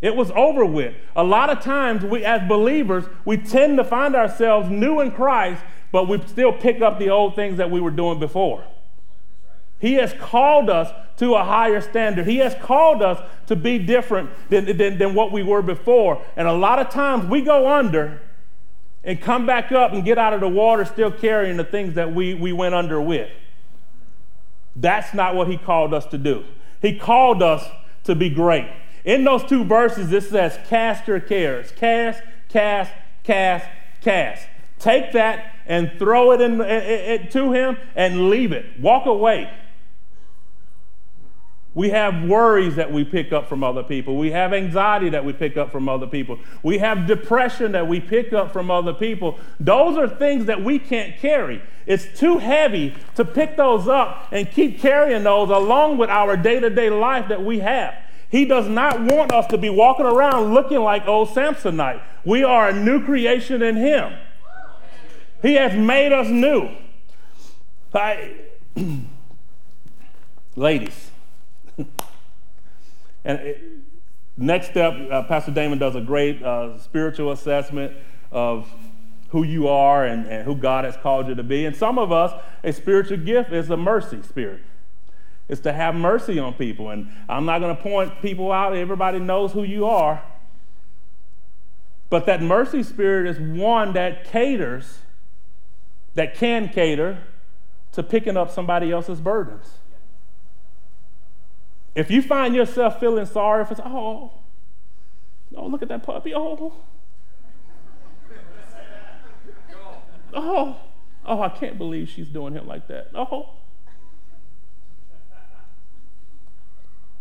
It 0.00 0.14
was 0.14 0.30
over 0.30 0.64
with. 0.64 0.94
A 1.16 1.24
lot 1.24 1.50
of 1.50 1.60
times, 1.60 2.04
we 2.04 2.24
as 2.24 2.48
believers, 2.48 3.04
we 3.24 3.36
tend 3.36 3.78
to 3.78 3.84
find 3.84 4.14
ourselves 4.14 4.70
new 4.70 5.00
in 5.00 5.10
Christ, 5.10 5.62
but 5.90 6.08
we 6.08 6.20
still 6.26 6.52
pick 6.52 6.80
up 6.80 6.98
the 6.98 7.10
old 7.10 7.34
things 7.34 7.58
that 7.58 7.70
we 7.70 7.80
were 7.80 7.90
doing 7.90 8.20
before. 8.20 8.64
He 9.80 9.94
has 9.94 10.12
called 10.12 10.70
us 10.70 10.92
to 11.18 11.34
a 11.34 11.44
higher 11.44 11.80
standard. 11.80 12.26
He 12.26 12.38
has 12.38 12.54
called 12.54 13.02
us 13.02 13.20
to 13.46 13.56
be 13.56 13.78
different 13.78 14.30
than, 14.50 14.76
than, 14.76 14.98
than 14.98 15.14
what 15.14 15.32
we 15.32 15.42
were 15.42 15.62
before. 15.62 16.24
And 16.36 16.48
a 16.48 16.52
lot 16.52 16.78
of 16.78 16.90
times 16.90 17.28
we 17.28 17.42
go 17.42 17.68
under 17.68 18.20
and 19.04 19.20
come 19.20 19.46
back 19.46 19.70
up 19.72 19.92
and 19.92 20.04
get 20.04 20.18
out 20.18 20.32
of 20.32 20.40
the 20.40 20.48
water 20.48 20.84
still 20.84 21.10
carrying 21.10 21.56
the 21.56 21.64
things 21.64 21.94
that 21.94 22.12
we, 22.12 22.34
we 22.34 22.52
went 22.52 22.74
under 22.74 23.00
with. 23.00 23.30
That's 24.80 25.14
not 25.14 25.34
what 25.34 25.48
He 25.48 25.56
called 25.56 25.92
us 25.92 26.06
to 26.06 26.18
do. 26.18 26.44
He 26.80 26.98
called 26.98 27.42
us 27.42 27.64
to 28.04 28.14
be 28.14 28.30
great. 28.30 28.68
In 29.04 29.24
those 29.24 29.44
two 29.44 29.64
verses, 29.64 30.12
it 30.12 30.24
says, 30.24 30.58
Cast 30.68 31.08
your 31.08 31.20
cares. 31.20 31.70
Cast, 31.72 32.22
cast, 32.48 32.92
cast, 33.24 33.66
cast. 34.00 34.46
Take 34.78 35.12
that 35.12 35.54
and 35.66 35.92
throw 35.98 36.32
it, 36.32 36.40
in, 36.40 36.60
it, 36.60 36.84
it 36.84 37.30
to 37.32 37.52
him 37.52 37.76
and 37.96 38.30
leave 38.30 38.52
it. 38.52 38.78
Walk 38.80 39.06
away. 39.06 39.50
We 41.78 41.90
have 41.90 42.24
worries 42.24 42.74
that 42.74 42.92
we 42.92 43.04
pick 43.04 43.32
up 43.32 43.48
from 43.48 43.62
other 43.62 43.84
people. 43.84 44.16
We 44.16 44.32
have 44.32 44.52
anxiety 44.52 45.10
that 45.10 45.24
we 45.24 45.32
pick 45.32 45.56
up 45.56 45.70
from 45.70 45.88
other 45.88 46.08
people. 46.08 46.40
We 46.64 46.78
have 46.78 47.06
depression 47.06 47.70
that 47.70 47.86
we 47.86 48.00
pick 48.00 48.32
up 48.32 48.52
from 48.52 48.68
other 48.68 48.92
people. 48.92 49.38
Those 49.60 49.96
are 49.96 50.08
things 50.08 50.46
that 50.46 50.64
we 50.64 50.80
can't 50.80 51.16
carry. 51.18 51.62
It's 51.86 52.18
too 52.18 52.38
heavy 52.38 52.96
to 53.14 53.24
pick 53.24 53.56
those 53.56 53.86
up 53.86 54.26
and 54.32 54.50
keep 54.50 54.80
carrying 54.80 55.22
those 55.22 55.50
along 55.50 55.98
with 55.98 56.10
our 56.10 56.36
day 56.36 56.58
to 56.58 56.68
day 56.68 56.90
life 56.90 57.28
that 57.28 57.44
we 57.44 57.60
have. 57.60 57.94
He 58.28 58.44
does 58.44 58.66
not 58.66 59.00
want 59.00 59.32
us 59.32 59.46
to 59.46 59.56
be 59.56 59.70
walking 59.70 60.04
around 60.04 60.54
looking 60.54 60.80
like 60.80 61.06
old 61.06 61.28
Samsonite. 61.28 62.02
We 62.24 62.42
are 62.42 62.70
a 62.70 62.72
new 62.72 63.04
creation 63.04 63.62
in 63.62 63.76
Him. 63.76 64.14
He 65.42 65.54
has 65.54 65.76
made 65.76 66.10
us 66.10 66.26
new. 66.26 66.70
I, 67.94 68.34
ladies, 70.56 71.07
and 73.24 73.38
it, 73.40 73.62
next 74.36 74.70
step, 74.70 74.94
uh, 75.10 75.22
Pastor 75.24 75.52
Damon 75.52 75.78
does 75.78 75.94
a 75.94 76.00
great 76.00 76.42
uh, 76.42 76.78
spiritual 76.78 77.32
assessment 77.32 77.96
of 78.30 78.70
who 79.30 79.42
you 79.42 79.68
are 79.68 80.06
and, 80.06 80.26
and 80.26 80.44
who 80.44 80.54
God 80.54 80.84
has 80.84 80.96
called 80.96 81.28
you 81.28 81.34
to 81.34 81.42
be. 81.42 81.66
And 81.66 81.76
some 81.76 81.98
of 81.98 82.12
us, 82.12 82.32
a 82.64 82.72
spiritual 82.72 83.18
gift 83.18 83.52
is 83.52 83.70
a 83.70 83.76
mercy 83.76 84.22
spirit. 84.22 84.62
It's 85.48 85.60
to 85.62 85.72
have 85.72 85.94
mercy 85.94 86.38
on 86.38 86.54
people. 86.54 86.90
And 86.90 87.10
I'm 87.28 87.44
not 87.44 87.60
going 87.60 87.74
to 87.76 87.82
point 87.82 88.20
people 88.20 88.52
out. 88.52 88.74
Everybody 88.76 89.18
knows 89.18 89.52
who 89.52 89.62
you 89.62 89.86
are. 89.86 90.22
But 92.10 92.26
that 92.26 92.42
mercy 92.42 92.82
spirit 92.82 93.28
is 93.28 93.38
one 93.38 93.92
that 93.94 94.24
caters, 94.24 95.00
that 96.14 96.34
can 96.34 96.68
cater 96.68 97.22
to 97.92 98.02
picking 98.02 98.36
up 98.36 98.50
somebody 98.50 98.90
else's 98.90 99.20
burdens. 99.20 99.78
If 101.98 102.12
you 102.12 102.22
find 102.22 102.54
yourself 102.54 103.00
feeling 103.00 103.26
sorry 103.26 103.64
for, 103.64 103.74
oh, 103.84 104.30
oh, 105.56 105.66
look 105.66 105.82
at 105.82 105.88
that 105.88 106.04
puppy, 106.04 106.32
oh, 106.32 106.72
oh, 110.32 110.76
oh, 111.26 111.42
I 111.42 111.48
can't 111.48 111.76
believe 111.76 112.08
she's 112.08 112.28
doing 112.28 112.54
him 112.54 112.68
like 112.68 112.86
that. 112.86 113.10
Oh. 113.16 113.50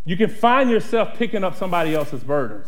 You 0.05 0.15
can 0.15 0.29
find 0.29 0.69
yourself 0.69 1.15
picking 1.17 1.43
up 1.43 1.55
somebody 1.55 1.95
else's 1.95 2.23
burdens. 2.23 2.67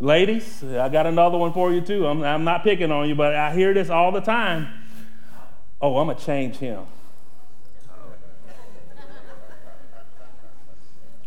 Ladies, 0.00 0.64
I 0.64 0.88
got 0.88 1.06
another 1.06 1.36
one 1.36 1.52
for 1.52 1.74
you 1.74 1.82
too. 1.82 2.06
I'm, 2.06 2.22
I'm 2.22 2.44
not 2.44 2.64
picking 2.64 2.90
on 2.90 3.06
you, 3.06 3.14
but 3.14 3.34
I 3.34 3.52
hear 3.52 3.74
this 3.74 3.90
all 3.90 4.12
the 4.12 4.22
time. 4.22 4.66
Oh, 5.78 5.98
I'm 5.98 6.06
going 6.06 6.16
to 6.16 6.24
change 6.24 6.56
him. 6.56 6.86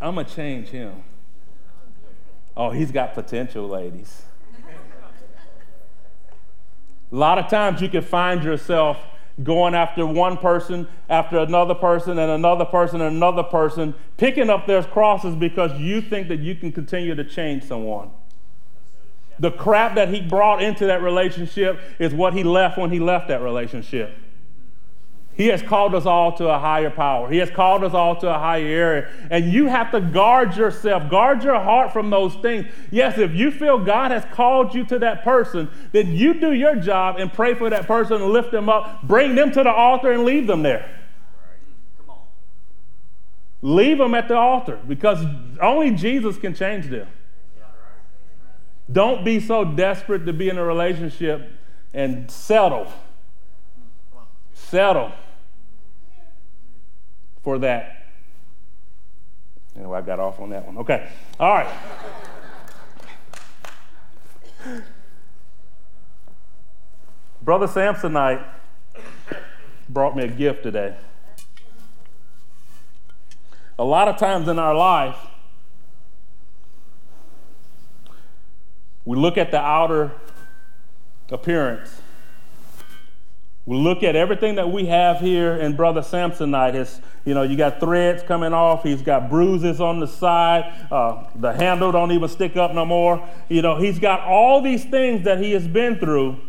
I'm 0.01 0.15
going 0.15 0.25
to 0.25 0.35
change 0.35 0.69
him. 0.69 1.03
Oh, 2.57 2.71
he's 2.71 2.91
got 2.91 3.13
potential, 3.13 3.67
ladies. 3.67 4.23
A 7.11 7.15
lot 7.15 7.37
of 7.37 7.49
times 7.49 7.81
you 7.81 7.89
can 7.89 8.01
find 8.01 8.43
yourself 8.43 8.97
going 9.43 9.75
after 9.75 10.05
one 10.05 10.37
person, 10.37 10.87
after 11.09 11.39
another 11.39 11.75
person, 11.75 12.17
and 12.17 12.31
another 12.31 12.65
person, 12.65 13.01
and 13.01 13.15
another 13.15 13.43
person, 13.43 13.93
picking 14.17 14.49
up 14.49 14.65
their 14.65 14.83
crosses 14.83 15.35
because 15.35 15.79
you 15.79 16.01
think 16.01 16.27
that 16.29 16.39
you 16.39 16.55
can 16.55 16.71
continue 16.71 17.15
to 17.15 17.23
change 17.23 17.63
someone. 17.63 18.11
The 19.39 19.51
crap 19.51 19.95
that 19.95 20.09
he 20.09 20.21
brought 20.21 20.61
into 20.61 20.85
that 20.85 21.01
relationship 21.01 21.79
is 21.99 22.13
what 22.13 22.33
he 22.33 22.43
left 22.43 22.77
when 22.77 22.91
he 22.91 22.99
left 22.99 23.27
that 23.29 23.41
relationship. 23.41 24.15
He 25.33 25.47
has 25.47 25.61
called 25.61 25.95
us 25.95 26.05
all 26.05 26.33
to 26.37 26.49
a 26.49 26.59
higher 26.59 26.89
power. 26.89 27.29
He 27.31 27.37
has 27.37 27.49
called 27.49 27.83
us 27.83 27.93
all 27.93 28.15
to 28.17 28.29
a 28.29 28.37
higher 28.37 28.65
area. 28.65 29.09
And 29.29 29.51
you 29.51 29.67
have 29.67 29.89
to 29.91 30.01
guard 30.01 30.57
yourself, 30.57 31.09
guard 31.09 31.43
your 31.43 31.59
heart 31.59 31.93
from 31.93 32.09
those 32.09 32.35
things. 32.35 32.67
Yes, 32.91 33.17
if 33.17 33.33
you 33.33 33.49
feel 33.49 33.79
God 33.79 34.11
has 34.11 34.25
called 34.33 34.75
you 34.75 34.83
to 34.85 34.99
that 34.99 35.23
person, 35.23 35.69
then 35.93 36.11
you 36.11 36.33
do 36.33 36.51
your 36.51 36.75
job 36.75 37.15
and 37.17 37.31
pray 37.31 37.53
for 37.53 37.69
that 37.69 37.87
person 37.87 38.21
and 38.21 38.31
lift 38.31 38.51
them 38.51 38.67
up, 38.67 39.03
bring 39.03 39.35
them 39.35 39.51
to 39.53 39.63
the 39.63 39.71
altar 39.71 40.11
and 40.11 40.25
leave 40.25 40.47
them 40.47 40.63
there. 40.63 40.97
Leave 43.61 43.99
them 43.99 44.13
at 44.15 44.27
the 44.27 44.35
altar 44.35 44.79
because 44.87 45.23
only 45.61 45.91
Jesus 45.91 46.37
can 46.37 46.53
change 46.53 46.87
them. 46.87 47.07
Don't 48.91 49.23
be 49.23 49.39
so 49.39 49.63
desperate 49.63 50.25
to 50.25 50.33
be 50.33 50.49
in 50.49 50.57
a 50.57 50.63
relationship 50.63 51.49
and 51.93 52.29
settle 52.29 52.91
settle 54.71 55.11
for 57.43 57.59
that. 57.59 58.07
Anyway, 59.75 59.97
I 59.97 60.01
got 60.01 60.19
off 60.19 60.39
on 60.39 60.49
that 60.51 60.65
one. 60.65 60.77
Okay. 60.77 61.09
All 61.39 61.53
right. 61.53 61.67
Brother 67.41 67.67
Samsonite 67.67 68.45
brought 69.89 70.15
me 70.15 70.23
a 70.23 70.27
gift 70.27 70.63
today. 70.63 70.95
A 73.77 73.83
lot 73.83 74.07
of 74.07 74.17
times 74.17 74.47
in 74.47 74.57
our 74.57 74.75
life, 74.75 75.17
we 79.03 79.17
look 79.17 79.37
at 79.37 79.51
the 79.51 79.59
outer 79.59 80.11
appearance 81.29 82.00
we 83.65 83.77
look 83.77 84.01
at 84.01 84.15
everything 84.15 84.55
that 84.55 84.71
we 84.71 84.87
have 84.87 85.19
here 85.19 85.55
in 85.55 85.75
Brother 85.75 86.01
Samsonite. 86.01 86.73
His, 86.73 86.99
you 87.25 87.35
know, 87.35 87.43
you 87.43 87.55
got 87.55 87.79
threads 87.79 88.23
coming 88.23 88.53
off. 88.53 88.81
He's 88.81 89.03
got 89.03 89.29
bruises 89.29 89.79
on 89.79 89.99
the 89.99 90.07
side. 90.07 90.73
Uh, 90.91 91.25
the 91.35 91.53
handle 91.53 91.91
don't 91.91 92.11
even 92.11 92.27
stick 92.27 92.57
up 92.57 92.73
no 92.73 92.85
more. 92.85 93.27
You 93.49 93.61
know, 93.61 93.77
he's 93.77 93.99
got 93.99 94.21
all 94.21 94.61
these 94.61 94.83
things 94.85 95.25
that 95.25 95.39
he 95.39 95.51
has 95.51 95.67
been 95.67 95.99
through. 95.99 96.39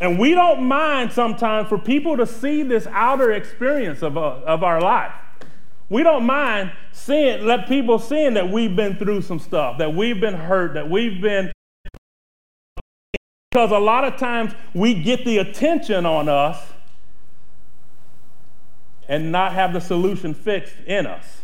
And 0.00 0.18
we 0.18 0.34
don't 0.34 0.64
mind 0.64 1.12
sometimes 1.12 1.68
for 1.68 1.78
people 1.78 2.16
to 2.16 2.26
see 2.26 2.64
this 2.64 2.88
outer 2.88 3.30
experience 3.32 4.02
of, 4.02 4.16
uh, 4.16 4.40
of 4.44 4.64
our 4.64 4.80
life. 4.80 5.12
We 5.90 6.02
don't 6.02 6.24
mind 6.24 6.72
seeing, 6.92 7.44
let 7.44 7.68
people 7.68 7.98
seeing 7.98 8.34
that 8.34 8.50
we've 8.50 8.74
been 8.74 8.96
through 8.96 9.22
some 9.22 9.38
stuff, 9.38 9.78
that 9.78 9.94
we've 9.94 10.20
been 10.20 10.34
hurt, 10.34 10.74
that 10.74 10.88
we've 10.88 11.20
been 11.20 11.52
because 13.50 13.72
a 13.72 13.78
lot 13.80 14.04
of 14.04 14.16
times 14.16 14.52
we 14.74 14.94
get 14.94 15.24
the 15.24 15.38
attention 15.38 16.06
on 16.06 16.28
us 16.28 16.56
and 19.08 19.32
not 19.32 19.54
have 19.54 19.72
the 19.72 19.80
solution 19.80 20.32
fixed 20.32 20.76
in 20.86 21.04
us. 21.04 21.42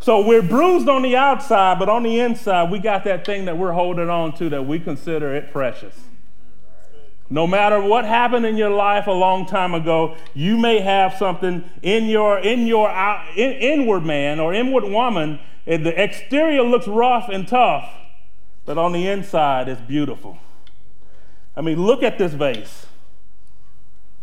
So 0.00 0.26
we're 0.26 0.42
bruised 0.42 0.88
on 0.88 1.02
the 1.02 1.16
outside, 1.16 1.78
but 1.78 1.88
on 1.88 2.02
the 2.02 2.18
inside, 2.18 2.72
we 2.72 2.80
got 2.80 3.04
that 3.04 3.24
thing 3.24 3.44
that 3.44 3.56
we're 3.56 3.70
holding 3.70 4.10
on 4.10 4.34
to 4.38 4.48
that 4.48 4.66
we 4.66 4.80
consider 4.80 5.32
it 5.32 5.52
precious. 5.52 5.94
No 7.28 7.46
matter 7.46 7.80
what 7.80 8.04
happened 8.04 8.44
in 8.46 8.56
your 8.56 8.70
life 8.70 9.06
a 9.06 9.12
long 9.12 9.46
time 9.46 9.74
ago, 9.74 10.16
you 10.34 10.58
may 10.58 10.80
have 10.80 11.14
something 11.14 11.70
in 11.82 12.06
your 12.06 12.40
in 12.40 12.66
your 12.66 12.90
out, 12.90 13.38
in, 13.38 13.52
inward 13.52 14.04
man 14.04 14.40
or 14.40 14.52
inward 14.52 14.82
woman. 14.82 15.38
The 15.66 16.02
exterior 16.02 16.62
looks 16.62 16.88
rough 16.88 17.28
and 17.28 17.46
tough, 17.46 17.88
but 18.64 18.78
on 18.78 18.92
the 18.92 19.06
inside 19.06 19.68
it's 19.68 19.80
beautiful. 19.80 20.38
I 21.56 21.62
mean, 21.62 21.84
look 21.84 22.02
at 22.02 22.18
this 22.18 22.32
vase. 22.32 22.86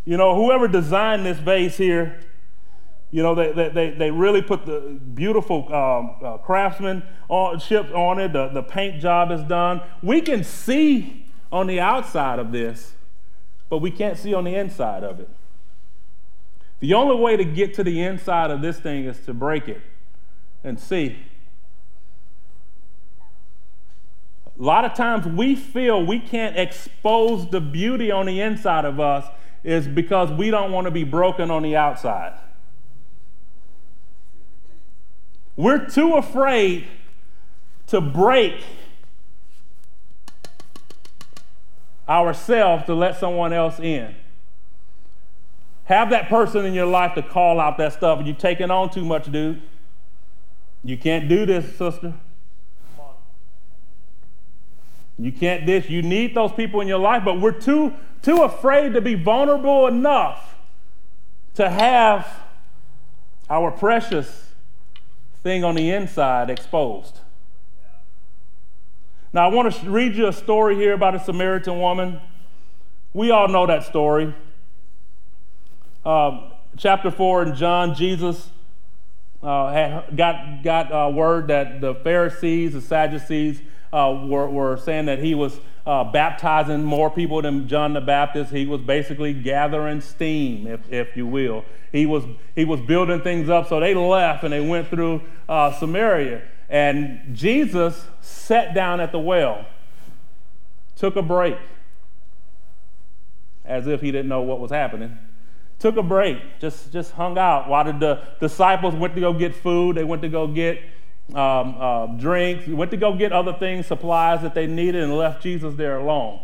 You 0.05 0.17
know, 0.17 0.35
whoever 0.35 0.67
designed 0.67 1.25
this 1.25 1.37
vase 1.37 1.77
here, 1.77 2.19
you 3.11 3.23
know, 3.23 3.35
they, 3.35 3.69
they, 3.69 3.91
they 3.91 4.11
really 4.11 4.41
put 4.41 4.65
the 4.65 4.99
beautiful 5.13 5.73
um, 5.73 6.15
uh, 6.23 6.37
craftsmanship 6.37 7.91
on 7.93 8.19
it. 8.19 8.33
The, 8.33 8.49
the 8.49 8.63
paint 8.63 9.01
job 9.01 9.31
is 9.31 9.43
done. 9.43 9.81
We 10.01 10.21
can 10.21 10.43
see 10.43 11.25
on 11.51 11.67
the 11.67 11.79
outside 11.79 12.39
of 12.39 12.51
this, 12.51 12.93
but 13.69 13.79
we 13.79 13.91
can't 13.91 14.17
see 14.17 14.33
on 14.33 14.43
the 14.43 14.55
inside 14.55 15.03
of 15.03 15.19
it. 15.19 15.29
The 16.79 16.93
only 16.93 17.15
way 17.15 17.37
to 17.37 17.45
get 17.45 17.73
to 17.75 17.83
the 17.83 18.01
inside 18.01 18.51
of 18.51 18.61
this 18.61 18.79
thing 18.79 19.05
is 19.05 19.19
to 19.25 19.33
break 19.33 19.67
it 19.67 19.81
and 20.63 20.79
see 20.79 21.17
A 24.59 24.63
lot 24.63 24.85
of 24.85 24.93
times 24.95 25.25
we 25.25 25.55
feel 25.55 26.03
we 26.03 26.19
can't 26.19 26.57
expose 26.57 27.49
the 27.49 27.61
beauty 27.61 28.09
on 28.11 28.25
the 28.25 28.41
inside 28.41 28.85
of 28.85 28.99
us 28.99 29.25
is 29.63 29.87
because 29.87 30.31
we 30.31 30.49
don't 30.49 30.71
want 30.71 30.85
to 30.85 30.91
be 30.91 31.03
broken 31.03 31.51
on 31.51 31.61
the 31.61 31.75
outside. 31.75 32.33
We're 35.55 35.87
too 35.87 36.13
afraid 36.15 36.87
to 37.87 38.01
break 38.01 38.63
ourselves 42.07 42.85
to 42.85 42.93
let 42.93 43.19
someone 43.19 43.53
else 43.53 43.79
in. 43.79 44.15
Have 45.85 46.09
that 46.09 46.29
person 46.29 46.65
in 46.65 46.73
your 46.73 46.85
life 46.85 47.15
to 47.15 47.21
call 47.21 47.59
out 47.59 47.77
that 47.77 47.93
stuff. 47.93 48.21
You're 48.23 48.35
taking 48.35 48.71
on 48.71 48.89
too 48.89 49.05
much, 49.05 49.31
dude. 49.31 49.61
You 50.83 50.97
can't 50.97 51.29
do 51.29 51.45
this, 51.45 51.77
sister. 51.77 52.13
You 55.19 55.31
can't 55.31 55.65
this. 55.65 55.89
You 55.89 56.01
need 56.01 56.35
those 56.35 56.51
people 56.51 56.81
in 56.81 56.87
your 56.87 56.99
life, 56.99 57.23
but 57.25 57.41
we're 57.41 57.51
too, 57.51 57.93
too 58.21 58.43
afraid 58.43 58.93
to 58.93 59.01
be 59.01 59.15
vulnerable 59.15 59.87
enough 59.87 60.55
to 61.55 61.69
have 61.69 62.27
our 63.49 63.71
precious 63.71 64.49
thing 65.41 65.63
on 65.63 65.75
the 65.75 65.89
inside 65.89 66.49
exposed. 66.49 67.19
Now, 69.33 69.49
I 69.49 69.53
want 69.53 69.73
to 69.73 69.89
read 69.89 70.15
you 70.15 70.27
a 70.27 70.33
story 70.33 70.75
here 70.75 70.93
about 70.93 71.15
a 71.15 71.19
Samaritan 71.19 71.79
woman. 71.79 72.19
We 73.13 73.31
all 73.31 73.47
know 73.47 73.65
that 73.65 73.83
story. 73.83 74.33
Uh, 76.05 76.49
chapter 76.77 77.09
4 77.09 77.43
in 77.43 77.55
John, 77.55 77.95
Jesus 77.95 78.49
uh, 79.41 79.71
had 79.71 80.15
got, 80.15 80.63
got 80.63 80.91
uh, 80.91 81.11
word 81.11 81.47
that 81.47 81.81
the 81.81 81.95
Pharisees, 81.95 82.73
the 82.73 82.81
Sadducees, 82.81 83.61
uh, 83.97 84.27
were, 84.27 84.47
were 84.47 84.77
saying 84.77 85.05
that 85.05 85.17
he 85.17 85.33
was 85.33 85.59
uh, 85.87 86.03
baptizing 86.03 86.83
more 86.83 87.09
people 87.09 87.41
than 87.41 87.67
John 87.67 87.93
the 87.93 88.01
Baptist. 88.01 88.51
He 88.51 88.67
was 88.67 88.81
basically 88.81 89.33
gathering 89.33 90.01
steam, 90.01 90.67
if, 90.67 90.81
if 90.91 91.17
you 91.17 91.25
will. 91.25 91.65
He 91.91 92.05
was, 92.05 92.23
he 92.55 92.63
was 92.63 92.79
building 92.81 93.21
things 93.21 93.49
up. 93.49 93.67
So 93.67 93.79
they 93.79 93.95
left 93.95 94.43
and 94.43 94.53
they 94.53 94.59
went 94.59 94.89
through 94.89 95.23
uh, 95.49 95.71
Samaria. 95.71 96.43
And 96.69 97.35
Jesus 97.35 98.05
sat 98.21 98.75
down 98.75 98.99
at 98.99 99.11
the 99.11 99.19
well, 99.19 99.65
took 100.95 101.15
a 101.15 101.21
break, 101.23 101.57
as 103.65 103.87
if 103.87 104.01
he 104.01 104.11
didn't 104.11 104.27
know 104.27 104.41
what 104.41 104.59
was 104.59 104.69
happening. 104.69 105.17
Took 105.79 105.97
a 105.97 106.03
break, 106.03 106.59
just, 106.59 106.91
just 106.91 107.13
hung 107.13 107.37
out 107.37 107.69
while 107.69 107.85
the 107.85 108.21
disciples 108.39 108.93
went 108.93 109.15
to 109.15 109.21
go 109.21 109.33
get 109.33 109.55
food. 109.55 109.95
They 109.95 110.03
went 110.03 110.21
to 110.23 110.29
go 110.29 110.47
get 110.47 110.81
um, 111.33 111.75
uh, 111.79 112.05
drinks, 112.07 112.67
went 112.67 112.91
to 112.91 112.97
go 112.97 113.15
get 113.15 113.31
other 113.31 113.53
things, 113.53 113.87
supplies 113.87 114.41
that 114.41 114.53
they 114.53 114.67
needed, 114.67 115.03
and 115.03 115.15
left 115.15 115.43
Jesus 115.43 115.75
there 115.75 115.97
alone. 115.97 116.39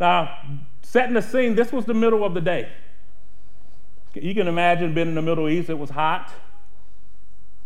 Now, 0.00 0.58
setting 0.82 1.14
the 1.14 1.22
scene, 1.22 1.54
this 1.54 1.72
was 1.72 1.84
the 1.84 1.94
middle 1.94 2.24
of 2.24 2.34
the 2.34 2.40
day. 2.40 2.70
You 4.14 4.34
can 4.34 4.48
imagine 4.48 4.94
being 4.94 5.08
in 5.08 5.14
the 5.14 5.22
Middle 5.22 5.48
East, 5.48 5.68
it 5.68 5.78
was 5.78 5.90
hot. 5.90 6.30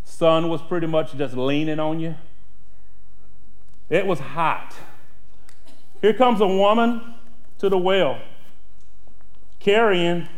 Sun 0.04 0.48
was 0.48 0.60
pretty 0.60 0.86
much 0.86 1.16
just 1.16 1.36
leaning 1.36 1.78
on 1.78 2.00
you. 2.00 2.16
It 3.88 4.06
was 4.06 4.18
hot. 4.18 4.74
Here 6.00 6.12
comes 6.12 6.40
a 6.40 6.46
woman 6.46 7.14
to 7.58 7.68
the 7.68 7.78
well 7.78 8.20
carrying 9.60 10.28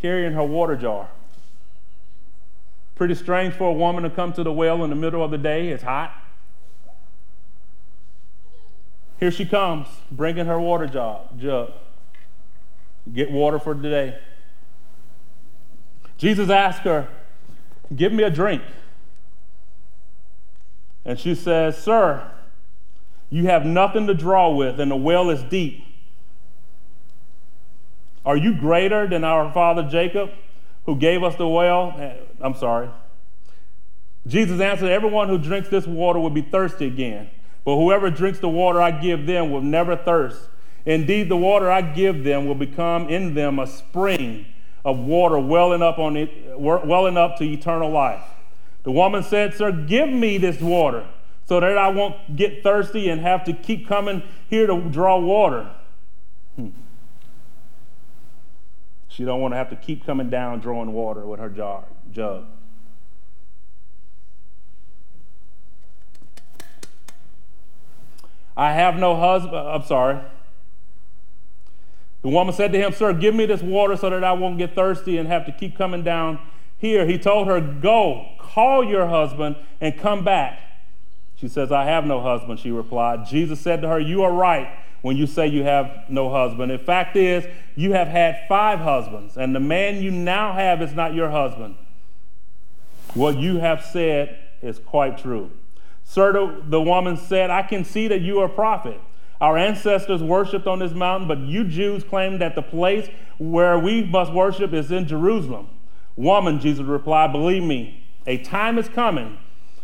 carrying 0.00 0.32
her 0.32 0.42
water 0.42 0.76
jar. 0.76 1.08
Pretty 2.98 3.14
strange 3.14 3.54
for 3.54 3.70
a 3.70 3.72
woman 3.72 4.02
to 4.02 4.10
come 4.10 4.32
to 4.34 4.42
the 4.42 4.52
well 4.52 4.84
in 4.84 4.90
the 4.90 4.96
middle 4.96 5.22
of 5.22 5.30
the 5.30 5.38
day. 5.38 5.68
It's 5.68 5.84
hot. 5.84 6.12
Here 9.18 9.30
she 9.30 9.46
comes, 9.46 9.88
bringing 10.10 10.46
her 10.46 10.60
water 10.60 10.86
jug. 10.86 11.38
jug. 11.38 11.72
Get 13.12 13.30
water 13.30 13.58
for 13.58 13.74
today. 13.74 14.18
Jesus 16.18 16.50
asked 16.50 16.82
her, 16.82 17.08
Give 17.94 18.12
me 18.12 18.24
a 18.24 18.30
drink. 18.30 18.62
And 21.04 21.18
she 21.18 21.34
says, 21.34 21.78
Sir, 21.78 22.30
you 23.30 23.46
have 23.46 23.64
nothing 23.64 24.06
to 24.08 24.14
draw 24.14 24.52
with, 24.52 24.78
and 24.78 24.90
the 24.90 24.96
well 24.96 25.30
is 25.30 25.42
deep. 25.44 25.84
Are 28.26 28.36
you 28.36 28.54
greater 28.54 29.06
than 29.06 29.24
our 29.24 29.50
father 29.52 29.88
Jacob? 29.88 30.30
who 30.88 30.96
gave 30.96 31.22
us 31.22 31.36
the 31.36 31.46
well? 31.46 31.94
I'm 32.40 32.54
sorry. 32.54 32.90
Jesus 34.26 34.60
answered, 34.60 34.90
Everyone 34.90 35.28
who 35.28 35.38
drinks 35.38 35.68
this 35.68 35.86
water 35.86 36.18
will 36.18 36.30
be 36.30 36.42
thirsty 36.42 36.86
again. 36.86 37.30
But 37.64 37.76
whoever 37.76 38.10
drinks 38.10 38.38
the 38.38 38.48
water 38.48 38.80
I 38.80 38.90
give 38.90 39.26
them 39.26 39.50
will 39.50 39.62
never 39.62 39.96
thirst. 39.96 40.48
Indeed, 40.86 41.28
the 41.28 41.36
water 41.36 41.70
I 41.70 41.82
give 41.82 42.24
them 42.24 42.46
will 42.46 42.54
become 42.54 43.08
in 43.08 43.34
them 43.34 43.58
a 43.58 43.66
spring 43.66 44.46
of 44.84 44.98
water 44.98 45.38
welling 45.38 45.82
up, 45.82 45.98
on 45.98 46.16
it, 46.16 46.58
welling 46.58 47.16
up 47.16 47.36
to 47.38 47.44
eternal 47.44 47.90
life. 47.90 48.22
The 48.84 48.92
woman 48.92 49.22
said, 49.22 49.54
Sir, 49.54 49.72
give 49.72 50.08
me 50.08 50.38
this 50.38 50.60
water 50.60 51.06
so 51.46 51.60
that 51.60 51.76
I 51.76 51.88
won't 51.88 52.36
get 52.36 52.62
thirsty 52.62 53.08
and 53.08 53.20
have 53.20 53.44
to 53.44 53.52
keep 53.52 53.88
coming 53.88 54.22
here 54.48 54.66
to 54.66 54.80
draw 54.88 55.18
water. 55.18 55.70
Hmm. 56.56 56.68
She 59.18 59.24
don't 59.24 59.40
want 59.40 59.50
to 59.50 59.56
have 59.56 59.68
to 59.70 59.74
keep 59.74 60.06
coming 60.06 60.30
down 60.30 60.60
drawing 60.60 60.92
water 60.92 61.26
with 61.26 61.40
her 61.40 61.48
jar, 61.48 61.82
jug. 62.12 62.46
I 68.56 68.72
have 68.74 68.94
no 68.94 69.16
husband. 69.16 69.56
Uh, 69.56 69.74
I'm 69.74 69.82
sorry. 69.82 70.20
The 72.22 72.28
woman 72.28 72.54
said 72.54 72.70
to 72.70 72.78
him, 72.78 72.92
Sir, 72.92 73.12
give 73.12 73.34
me 73.34 73.44
this 73.44 73.60
water 73.60 73.96
so 73.96 74.08
that 74.08 74.22
I 74.22 74.30
won't 74.34 74.56
get 74.56 74.76
thirsty 74.76 75.18
and 75.18 75.26
have 75.26 75.44
to 75.46 75.52
keep 75.52 75.76
coming 75.76 76.04
down 76.04 76.38
here. 76.76 77.04
He 77.04 77.18
told 77.18 77.48
her, 77.48 77.60
Go, 77.60 78.24
call 78.38 78.84
your 78.84 79.08
husband 79.08 79.56
and 79.80 79.98
come 79.98 80.22
back. 80.22 80.60
She 81.34 81.48
says, 81.48 81.72
I 81.72 81.86
have 81.86 82.06
no 82.06 82.20
husband, 82.20 82.60
she 82.60 82.70
replied. 82.70 83.26
Jesus 83.26 83.58
said 83.58 83.82
to 83.82 83.88
her, 83.88 83.98
You 83.98 84.22
are 84.22 84.32
right 84.32 84.77
when 85.02 85.16
you 85.16 85.26
say 85.26 85.46
you 85.46 85.62
have 85.62 86.04
no 86.08 86.30
husband. 86.30 86.70
The 86.70 86.78
fact 86.78 87.16
is, 87.16 87.46
you 87.76 87.92
have 87.92 88.08
had 88.08 88.44
five 88.48 88.80
husbands, 88.80 89.36
and 89.36 89.54
the 89.54 89.60
man 89.60 90.02
you 90.02 90.10
now 90.10 90.54
have 90.54 90.82
is 90.82 90.92
not 90.92 91.14
your 91.14 91.30
husband. 91.30 91.76
What 93.14 93.38
you 93.38 93.58
have 93.58 93.84
said 93.84 94.38
is 94.60 94.78
quite 94.78 95.18
true. 95.18 95.50
Sir, 96.04 96.62
the 96.66 96.80
woman 96.80 97.16
said, 97.16 97.50
I 97.50 97.62
can 97.62 97.84
see 97.84 98.08
that 98.08 98.20
you 98.20 98.40
are 98.40 98.46
a 98.46 98.50
prophet. 98.50 99.00
Our 99.40 99.56
ancestors 99.56 100.22
worshiped 100.22 100.66
on 100.66 100.80
this 100.80 100.92
mountain, 100.92 101.28
but 101.28 101.38
you 101.38 101.64
Jews 101.64 102.02
claim 102.02 102.38
that 102.38 102.54
the 102.54 102.62
place 102.62 103.08
where 103.38 103.78
we 103.78 104.04
must 104.04 104.32
worship 104.32 104.72
is 104.72 104.90
in 104.90 105.06
Jerusalem. 105.06 105.68
Woman, 106.16 106.58
Jesus 106.58 106.84
replied, 106.84 107.30
believe 107.30 107.62
me, 107.62 108.04
a 108.26 108.38
time 108.38 108.78
is 108.78 108.88
coming 108.88 109.38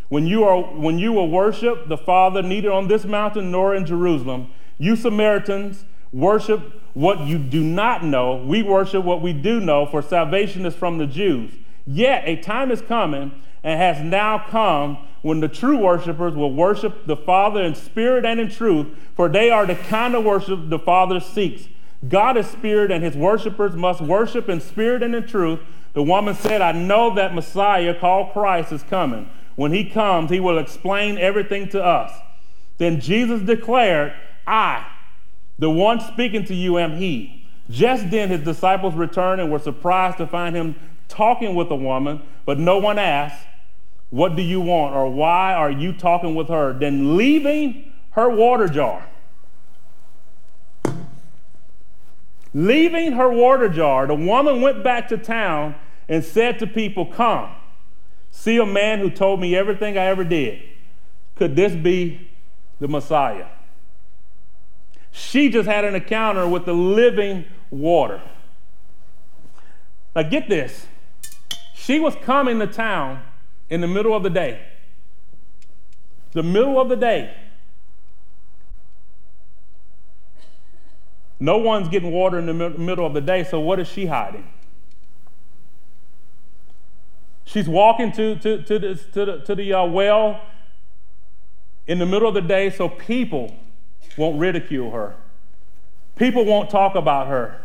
when 0.09 0.27
you, 0.27 0.45
are, 0.45 0.61
when 0.61 0.99
you 0.99 1.13
will 1.13 1.31
worship 1.31 1.89
the 1.89 1.97
Father 1.97 2.43
neither 2.43 2.73
on 2.73 2.89
this 2.89 3.05
mountain 3.05 3.51
nor 3.51 3.75
in 3.75 3.87
Jerusalem. 3.87 4.51
You 4.79 4.97
Samaritans 4.97 5.85
worship 6.13 6.81
what 6.95 7.21
you 7.21 7.39
do 7.39 7.63
not 7.63 8.05
know. 8.05 8.37
We 8.37 8.63
worship 8.63 9.05
what 9.05 9.21
we 9.21 9.33
do 9.33 9.61
know, 9.61 9.87
for 9.87 10.01
salvation 10.01 10.65
is 10.65 10.75
from 10.75 10.99
the 10.99 11.07
Jews. 11.07 11.53
Yet 11.87 12.23
a 12.27 12.37
time 12.37 12.71
is 12.71 12.81
coming 12.81 13.33
and 13.63 13.81
has 13.81 14.03
now 14.03 14.45
come 14.49 14.99
when 15.23 15.41
the 15.41 15.49
true 15.49 15.79
worshipers 15.79 16.35
will 16.35 16.53
worship 16.53 17.07
the 17.07 17.17
Father 17.17 17.63
in 17.63 17.75
spirit 17.75 18.25
and 18.25 18.39
in 18.39 18.51
truth, 18.51 18.89
for 19.17 19.29
they 19.29 19.51
are 19.51 19.67
the 19.67 19.75
kind 19.75 20.15
of 20.15 20.25
worship 20.25 20.69
the 20.69 20.79
Father 20.79 21.19
seeks. 21.19 21.69
God 22.07 22.37
is 22.37 22.47
spirit, 22.47 22.91
and 22.91 23.03
his 23.03 23.17
worshipers 23.17 23.75
must 23.75 24.03
worship 24.03 24.49
in 24.49 24.61
spirit 24.61 25.03
and 25.03 25.15
in 25.15 25.27
truth. 25.27 25.61
The 25.95 26.03
woman 26.03 26.35
said, 26.35 26.61
I 26.61 26.73
know 26.73 27.15
that 27.15 27.35
Messiah 27.35 27.99
called 27.99 28.33
Christ 28.33 28.73
is 28.73 28.83
coming. 28.83 29.31
When 29.57 29.73
he 29.73 29.89
comes, 29.89 30.31
he 30.31 30.41
will 30.41 30.59
explain 30.59 31.17
everything 31.17 31.69
to 31.71 31.83
us. 31.83 32.13
Then 32.77 33.01
Jesus 33.01 33.41
declared, 33.41 34.13
I, 34.47 34.87
the 35.59 35.71
one 35.71 36.01
speaking 36.01 36.45
to 36.47 36.55
you, 36.55 36.79
am 36.79 36.97
he. 36.97 37.47
Just 37.71 38.11
then 38.11 38.29
his 38.29 38.41
disciples 38.41 38.95
returned 38.95 39.41
and 39.41 39.51
were 39.51 39.59
surprised 39.59 40.19
to 40.19 40.27
find 40.27 40.55
him 40.55 40.77
talking 41.09 41.55
with 41.55 41.71
a 41.71 41.77
woman, 41.77 42.23
but 42.45 42.59
no 42.59 42.79
one 42.79 42.99
asked, 42.99 43.47
What 44.11 44.37
do 44.37 44.43
you 44.43 44.61
want? 44.61 44.95
or 44.95 45.11
Why 45.11 45.55
are 45.55 45.71
you 45.71 45.93
talking 45.93 46.35
with 46.35 46.49
her? 46.49 46.73
Then 46.73 47.17
leaving 47.17 47.93
her 48.11 48.29
water 48.29 48.69
jar. 48.69 49.09
Leaving 52.53 53.13
her 53.13 53.29
water 53.29 53.69
jar, 53.69 54.07
the 54.07 54.15
woman 54.15 54.61
went 54.61 54.85
back 54.85 55.09
to 55.09 55.17
town 55.17 55.75
and 56.09 56.25
said 56.25 56.59
to 56.61 56.67
people, 56.67 57.07
Come, 57.07 57.51
see 58.31 58.59
a 58.59 58.67
man 58.67 59.01
who 59.01 59.11
told 59.11 59.41
me 59.41 59.57
everything 59.57 59.99
I 59.99 60.05
ever 60.05 60.23
did. 60.23 60.63
Could 61.35 61.57
this 61.57 61.75
be 61.75 62.31
the 62.79 62.87
Messiah? 62.87 63.47
She 65.17 65.49
just 65.49 65.69
had 65.69 65.85
an 65.85 65.95
encounter 65.95 66.49
with 66.49 66.65
the 66.65 66.73
living 66.73 67.45
water. 67.71 68.21
Now, 70.17 70.25
get 70.25 70.49
this. 70.49 70.89
She 71.73 72.01
was 72.01 72.17
coming 72.17 72.59
to 72.59 72.67
town 72.67 73.23
in 73.71 73.81
the 73.81 73.87
middle 73.87 74.13
of 74.13 74.25
the 74.25 74.31
day. 74.31 74.61
The 76.33 76.43
middle 76.43 76.81
of 76.81 76.89
the 76.89 76.97
day. 76.97 77.33
No 81.39 81.59
one's 81.59 81.89
getting 81.89 82.11
water 82.11 82.41
in 82.41 82.47
the 82.47 82.71
middle 82.71 83.07
of 83.07 83.15
the 83.15 83.21
day, 83.21 83.45
so 83.45 83.61
what 83.61 83.79
is 83.79 83.87
she 83.87 84.07
hiding? 84.07 84.49
She's 87.45 87.69
walking 87.69 88.11
to, 88.13 88.35
to, 88.35 88.63
to, 88.65 88.79
this, 88.81 89.05
to 89.13 89.25
the, 89.25 89.39
to 89.43 89.55
the 89.55 89.75
uh, 89.75 89.85
well 89.85 90.41
in 91.87 92.01
the 92.01 92.07
middle 92.07 92.27
of 92.27 92.35
the 92.35 92.41
day 92.41 92.69
so 92.69 92.89
people 92.89 93.55
won't 94.17 94.39
ridicule 94.39 94.91
her. 94.91 95.15
People 96.17 96.45
won't 96.45 96.71
talk 96.71 96.95
about 96.95 97.29
her. 97.29 97.61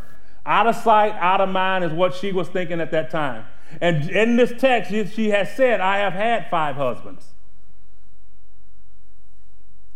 Out 0.45 0.67
of 0.67 0.75
sight, 0.75 1.13
out 1.13 1.41
of 1.41 1.49
mind 1.49 1.83
is 1.83 1.93
what 1.93 2.13
she 2.13 2.31
was 2.31 2.47
thinking 2.47 2.81
at 2.81 2.91
that 2.91 3.09
time. 3.09 3.45
And 3.81 4.09
in 4.09 4.35
this 4.35 4.51
text, 4.59 4.91
she 4.91 5.29
has 5.29 5.55
said, 5.55 5.79
I 5.79 5.97
have 5.97 6.13
had 6.13 6.49
five 6.49 6.75
husbands. 6.75 7.33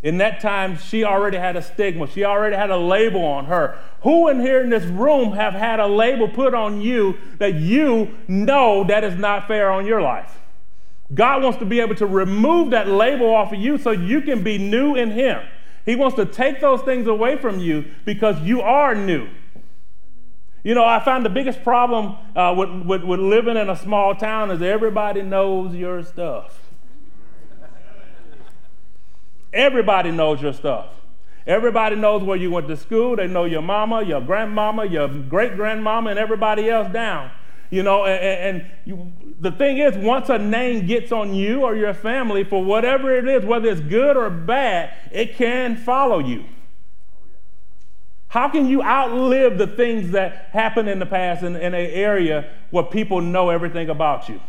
In 0.03 0.17
that 0.17 0.41
time, 0.41 0.77
she 0.77 1.05
already 1.05 1.37
had 1.37 1.55
a 1.55 1.61
stigma. 1.61 2.07
She 2.07 2.25
already 2.25 2.57
had 2.57 2.69
a 2.69 2.77
label 2.77 3.23
on 3.23 3.45
her. 3.45 3.79
Who 4.01 4.27
in 4.27 4.41
here 4.41 4.61
in 4.61 4.69
this 4.69 4.83
room 4.83 5.31
have 5.31 5.53
had 5.53 5.79
a 5.79 5.87
label 5.87 6.27
put 6.27 6.53
on 6.53 6.81
you 6.81 7.17
that 7.37 7.53
you 7.55 8.17
know 8.27 8.83
that 8.83 9.05
is 9.05 9.15
not 9.15 9.47
fair 9.47 9.71
on 9.71 9.85
your 9.85 10.01
life? 10.01 10.39
God 11.13 11.41
wants 11.41 11.57
to 11.59 11.65
be 11.65 11.79
able 11.79 11.95
to 11.95 12.05
remove 12.05 12.71
that 12.71 12.89
label 12.89 13.33
off 13.33 13.53
of 13.53 13.59
you 13.59 13.77
so 13.77 13.91
you 13.91 14.21
can 14.21 14.43
be 14.43 14.57
new 14.57 14.95
in 14.95 15.11
Him. 15.11 15.41
He 15.85 15.95
wants 15.95 16.15
to 16.15 16.25
take 16.25 16.61
those 16.61 16.81
things 16.81 17.07
away 17.07 17.37
from 17.37 17.59
you 17.59 17.85
because 18.05 18.39
you 18.41 18.61
are 18.61 18.95
new. 18.95 19.27
You 20.63 20.73
know, 20.75 20.85
I 20.85 21.03
found 21.03 21.25
the 21.25 21.29
biggest 21.29 21.61
problem 21.61 22.15
uh, 22.35 22.55
with, 22.57 22.69
with, 22.85 23.03
with 23.03 23.19
living 23.19 23.57
in 23.57 23.69
a 23.69 23.75
small 23.75 24.15
town 24.15 24.49
is 24.49 24.61
everybody 24.61 25.21
knows 25.21 25.75
your 25.75 26.03
stuff. 26.03 26.57
Everybody 29.51 30.11
knows 30.11 30.41
your 30.41 30.53
stuff. 30.53 30.87
Everybody 31.45 31.97
knows 31.97 32.23
where 32.23 32.37
you 32.37 32.49
went 32.49 32.69
to 32.69 32.77
school. 32.77 33.17
They 33.17 33.27
know 33.27 33.43
your 33.43 33.61
mama, 33.61 34.01
your 34.03 34.21
grandmama, 34.21 34.85
your 34.85 35.09
great 35.09 35.55
grandmama, 35.57 36.11
and 36.11 36.17
everybody 36.17 36.69
else 36.69 36.91
down. 36.91 37.29
You 37.73 37.81
know, 37.81 38.05
and, 38.05 38.57
and 38.57 38.71
you, 38.85 39.11
the 39.39 39.51
thing 39.51 39.79
is, 39.79 39.97
once 39.97 40.29
a 40.29 40.37
name 40.37 40.85
gets 40.85 41.11
on 41.11 41.33
you 41.33 41.63
or 41.63 41.75
your 41.75 41.95
family, 41.95 42.43
for 42.43 42.63
whatever 42.63 43.11
it 43.17 43.27
is, 43.27 43.43
whether 43.43 43.67
it's 43.67 43.81
good 43.81 44.15
or 44.15 44.29
bad, 44.29 44.93
it 45.11 45.35
can 45.37 45.75
follow 45.75 46.19
you. 46.19 46.45
How 48.27 48.47
can 48.47 48.67
you 48.67 48.83
outlive 48.83 49.57
the 49.57 49.65
things 49.65 50.11
that 50.11 50.49
happened 50.51 50.87
in 50.87 50.99
the 50.99 51.07
past 51.07 51.41
in, 51.41 51.55
in 51.55 51.73
an 51.73 51.89
area 51.89 52.51
where 52.69 52.83
people 52.83 53.21
know 53.21 53.49
everything 53.49 53.89
about 53.89 54.29
you? 54.29 54.39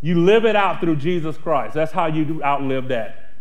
You 0.00 0.18
live 0.24 0.46
it 0.46 0.56
out 0.56 0.80
through 0.80 0.96
Jesus 0.96 1.36
Christ. 1.36 1.74
That's 1.74 1.92
how 1.92 2.06
you 2.06 2.42
outlive 2.42 2.88
that. 2.88 3.34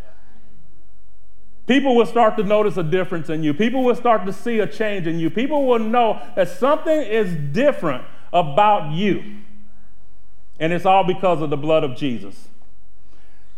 People 1.65 1.95
will 1.95 2.05
start 2.05 2.35
to 2.35 2.43
notice 2.43 2.75
a 2.75 2.83
difference 2.83 3.29
in 3.29 3.41
you. 3.41 3.53
People 3.53 3.85
will 3.85 3.95
start 3.95 4.25
to 4.25 4.33
see 4.33 4.59
a 4.59 4.67
change 4.67 5.07
in 5.07 5.17
you. 5.17 5.29
People 5.29 5.65
will 5.65 5.79
know 5.79 6.21
that 6.35 6.49
something 6.49 6.99
is 7.03 7.33
different 7.53 8.03
about 8.33 8.91
you. 8.91 9.37
And 10.59 10.73
it's 10.73 10.85
all 10.85 11.05
because 11.05 11.41
of 11.41 11.49
the 11.49 11.57
blood 11.57 11.83
of 11.83 11.95
Jesus. 11.95 12.49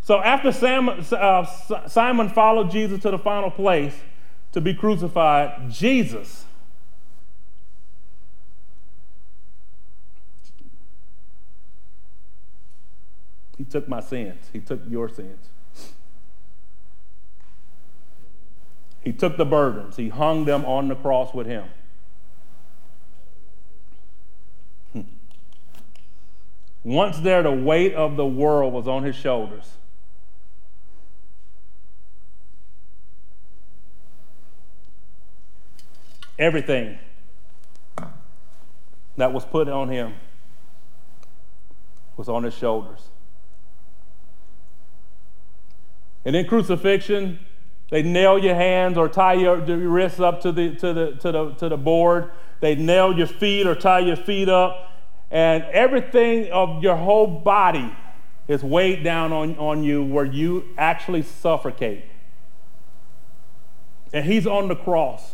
So 0.01 0.21
after 0.21 0.51
Simon, 0.51 1.03
uh, 1.11 1.45
Simon 1.87 2.29
followed 2.29 2.69
Jesus 2.69 3.01
to 3.01 3.11
the 3.11 3.17
final 3.17 3.49
place 3.49 3.95
to 4.51 4.61
be 4.61 4.73
crucified, 4.73 5.71
Jesus 5.71 6.45
He 13.57 13.63
took 13.63 13.87
my 13.87 13.99
sins. 13.99 14.49
He 14.51 14.59
took 14.59 14.81
your 14.87 15.09
sins. 15.09 15.49
He 19.01 19.13
took 19.13 19.37
the 19.37 19.45
burdens, 19.45 19.97
he 19.97 20.09
hung 20.09 20.45
them 20.45 20.65
on 20.65 20.87
the 20.87 20.95
cross 20.95 21.31
with 21.33 21.45
him. 21.45 21.65
Once 26.85 27.17
there, 27.17 27.41
the 27.41 27.51
weight 27.51 27.95
of 27.95 28.15
the 28.15 28.25
world 28.25 28.71
was 28.71 28.87
on 28.87 29.01
his 29.01 29.15
shoulders. 29.15 29.71
Everything 36.37 36.99
that 39.17 39.33
was 39.33 39.43
put 39.45 39.67
on 39.67 39.89
him 39.89 40.13
was 42.17 42.29
on 42.29 42.43
his 42.43 42.53
shoulders. 42.53 43.09
And 46.23 46.35
in 46.35 46.45
crucifixion, 46.45 47.39
they 47.89 48.03
nail 48.03 48.37
your 48.37 48.53
hands 48.53 48.95
or 48.95 49.09
tie 49.09 49.33
your, 49.33 49.57
wrists 49.57 50.19
up 50.19 50.41
to 50.41 50.51
the, 50.51 50.75
to, 50.75 50.93
the, 50.93 51.11
to, 51.13 51.31
the, 51.31 51.51
to 51.53 51.69
the 51.69 51.77
board. 51.77 52.29
They 52.59 52.75
nail 52.75 53.17
your 53.17 53.27
feet 53.27 53.65
or 53.65 53.73
tie 53.73 53.99
your 53.99 54.17
feet 54.17 54.49
up. 54.49 54.91
And 55.31 55.63
everything 55.65 56.51
of 56.51 56.83
your 56.83 56.95
whole 56.95 57.27
body 57.27 57.95
is 58.47 58.63
weighed 58.63 59.03
down 59.03 59.33
on, 59.33 59.57
on 59.57 59.83
you 59.83 60.03
where 60.03 60.25
you 60.25 60.65
actually 60.77 61.23
suffocate. 61.23 62.05
And 64.13 64.25
he's 64.25 64.45
on 64.45 64.67
the 64.67 64.75
cross 64.75 65.33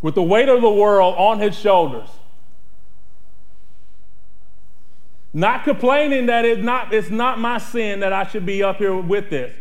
with 0.00 0.14
the 0.14 0.22
weight 0.22 0.48
of 0.48 0.62
the 0.62 0.70
world 0.70 1.14
on 1.16 1.40
his 1.40 1.58
shoulders. 1.58 2.08
Not 5.32 5.64
complaining 5.64 6.26
that 6.26 6.44
it's 6.44 6.62
not, 6.62 6.94
it's 6.94 7.10
not 7.10 7.40
my 7.40 7.58
sin 7.58 8.00
that 8.00 8.12
I 8.12 8.24
should 8.26 8.46
be 8.46 8.62
up 8.62 8.76
here 8.76 8.96
with 8.96 9.30
this. 9.30 9.54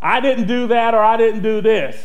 I 0.00 0.20
didn't 0.20 0.46
do 0.46 0.68
that 0.68 0.94
or 0.94 1.02
I 1.02 1.16
didn't 1.16 1.42
do 1.42 1.60
this. 1.60 2.00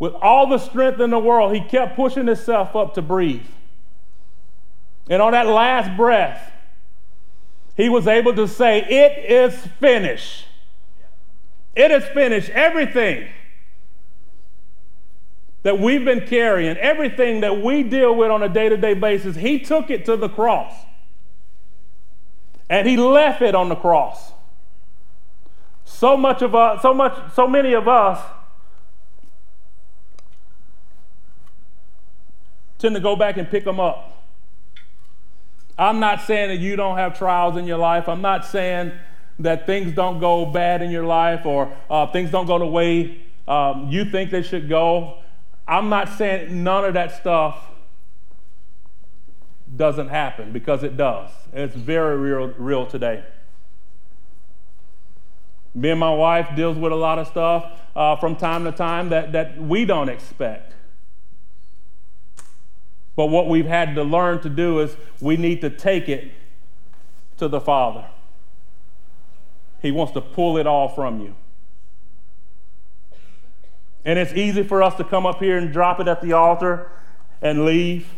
With 0.00 0.14
all 0.14 0.48
the 0.48 0.58
strength 0.58 0.98
in 0.98 1.10
the 1.10 1.18
world, 1.18 1.54
he 1.54 1.60
kept 1.60 1.94
pushing 1.94 2.26
himself 2.26 2.74
up 2.74 2.94
to 2.94 3.02
breathe. 3.02 3.46
And 5.10 5.20
on 5.20 5.32
that 5.32 5.46
last 5.46 5.94
breath, 5.96 6.50
he 7.76 7.90
was 7.90 8.08
able 8.08 8.34
to 8.34 8.48
say, 8.48 8.78
It 8.78 9.30
is 9.30 9.54
finished. 9.78 10.46
It 11.76 11.90
is 11.90 12.04
finished. 12.06 12.48
Everything 12.50 13.28
that 15.64 15.78
we've 15.78 16.04
been 16.04 16.26
carrying, 16.26 16.78
everything 16.78 17.40
that 17.42 17.62
we 17.62 17.82
deal 17.82 18.14
with 18.14 18.30
on 18.30 18.42
a 18.42 18.48
day 18.48 18.70
to 18.70 18.78
day 18.78 18.94
basis, 18.94 19.36
he 19.36 19.58
took 19.58 19.90
it 19.90 20.06
to 20.06 20.16
the 20.16 20.30
cross. 20.30 20.72
And 22.70 22.88
he 22.88 22.96
left 22.96 23.42
it 23.42 23.54
on 23.54 23.68
the 23.68 23.76
cross. 23.76 24.32
So 25.84 26.16
much 26.16 26.40
of 26.40 26.54
us, 26.54 26.80
so 26.80 26.94
much, 26.94 27.34
so 27.34 27.46
many 27.46 27.74
of 27.74 27.86
us 27.86 28.18
tend 32.80 32.94
to 32.94 33.00
go 33.00 33.14
back 33.14 33.36
and 33.36 33.48
pick 33.48 33.64
them 33.64 33.78
up. 33.78 34.24
I'm 35.78 36.00
not 36.00 36.22
saying 36.22 36.48
that 36.48 36.58
you 36.58 36.76
don't 36.76 36.96
have 36.96 37.16
trials 37.16 37.56
in 37.56 37.66
your 37.66 37.78
life. 37.78 38.08
I'm 38.08 38.20
not 38.20 38.44
saying 38.44 38.92
that 39.38 39.66
things 39.66 39.94
don't 39.94 40.20
go 40.20 40.44
bad 40.44 40.82
in 40.82 40.90
your 40.90 41.06
life 41.06 41.46
or 41.46 41.74
uh, 41.88 42.06
things 42.08 42.30
don't 42.30 42.46
go 42.46 42.58
the 42.58 42.66
way 42.66 43.20
um, 43.48 43.88
you 43.88 44.04
think 44.04 44.30
they 44.30 44.42
should 44.42 44.68
go. 44.68 45.18
I'm 45.66 45.88
not 45.88 46.08
saying 46.10 46.62
none 46.62 46.84
of 46.84 46.94
that 46.94 47.16
stuff 47.16 47.70
doesn't 49.74 50.08
happen 50.08 50.52
because 50.52 50.82
it 50.82 50.96
does. 50.96 51.30
It's 51.52 51.74
very 51.74 52.16
real, 52.18 52.48
real 52.58 52.86
today. 52.86 53.24
Me 55.74 55.90
and 55.90 56.00
my 56.00 56.12
wife 56.12 56.54
deals 56.56 56.76
with 56.76 56.92
a 56.92 56.96
lot 56.96 57.18
of 57.18 57.28
stuff 57.28 57.80
uh, 57.94 58.16
from 58.16 58.36
time 58.36 58.64
to 58.64 58.72
time 58.72 59.10
that, 59.10 59.32
that 59.32 59.60
we 59.60 59.84
don't 59.84 60.08
expect. 60.08 60.74
But 63.20 63.26
what 63.26 63.48
we've 63.48 63.66
had 63.66 63.96
to 63.96 64.02
learn 64.02 64.40
to 64.40 64.48
do 64.48 64.80
is 64.80 64.96
we 65.20 65.36
need 65.36 65.60
to 65.60 65.68
take 65.68 66.08
it 66.08 66.32
to 67.36 67.48
the 67.48 67.60
Father. 67.60 68.06
He 69.82 69.90
wants 69.90 70.14
to 70.14 70.22
pull 70.22 70.56
it 70.56 70.66
all 70.66 70.88
from 70.88 71.20
you. 71.20 71.34
And 74.06 74.18
it's 74.18 74.32
easy 74.32 74.62
for 74.62 74.82
us 74.82 74.94
to 74.94 75.04
come 75.04 75.26
up 75.26 75.38
here 75.38 75.58
and 75.58 75.70
drop 75.70 76.00
it 76.00 76.08
at 76.08 76.22
the 76.22 76.32
altar 76.32 76.90
and 77.42 77.66
leave, 77.66 78.08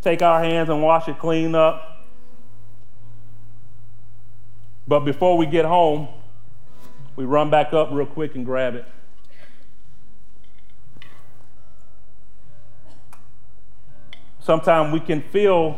take 0.00 0.22
our 0.22 0.40
hands 0.40 0.68
and 0.68 0.80
wash 0.80 1.08
it 1.08 1.18
clean 1.18 1.56
up. 1.56 2.06
But 4.86 5.00
before 5.00 5.36
we 5.36 5.46
get 5.46 5.64
home, 5.64 6.06
we 7.16 7.24
run 7.24 7.50
back 7.50 7.72
up 7.72 7.88
real 7.90 8.06
quick 8.06 8.36
and 8.36 8.46
grab 8.46 8.76
it. 8.76 8.84
Sometimes 14.46 14.92
we 14.92 15.00
can 15.00 15.22
feel 15.22 15.76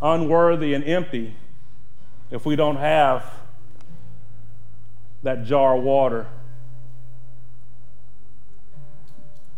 unworthy 0.00 0.72
and 0.74 0.84
empty 0.84 1.34
if 2.30 2.46
we 2.46 2.54
don't 2.54 2.76
have 2.76 3.28
that 5.24 5.42
jar 5.42 5.76
of 5.76 5.82
water 5.82 6.28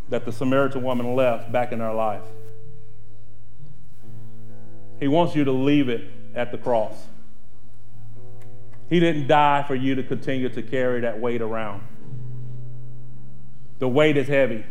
that 0.08 0.24
the 0.24 0.32
Samaritan 0.32 0.82
woman 0.82 1.14
left 1.14 1.52
back 1.52 1.70
in 1.70 1.82
our 1.82 1.94
life. 1.94 2.22
He 4.98 5.06
wants 5.06 5.36
you 5.36 5.44
to 5.44 5.52
leave 5.52 5.90
it 5.90 6.10
at 6.34 6.50
the 6.50 6.56
cross. 6.56 6.96
He 8.88 9.00
didn't 9.00 9.26
die 9.26 9.64
for 9.64 9.74
you 9.74 9.94
to 9.96 10.02
continue 10.02 10.48
to 10.48 10.62
carry 10.62 11.02
that 11.02 11.20
weight 11.20 11.42
around. 11.42 11.82
The 13.80 13.88
weight 13.88 14.16
is 14.16 14.28
heavy. 14.28 14.64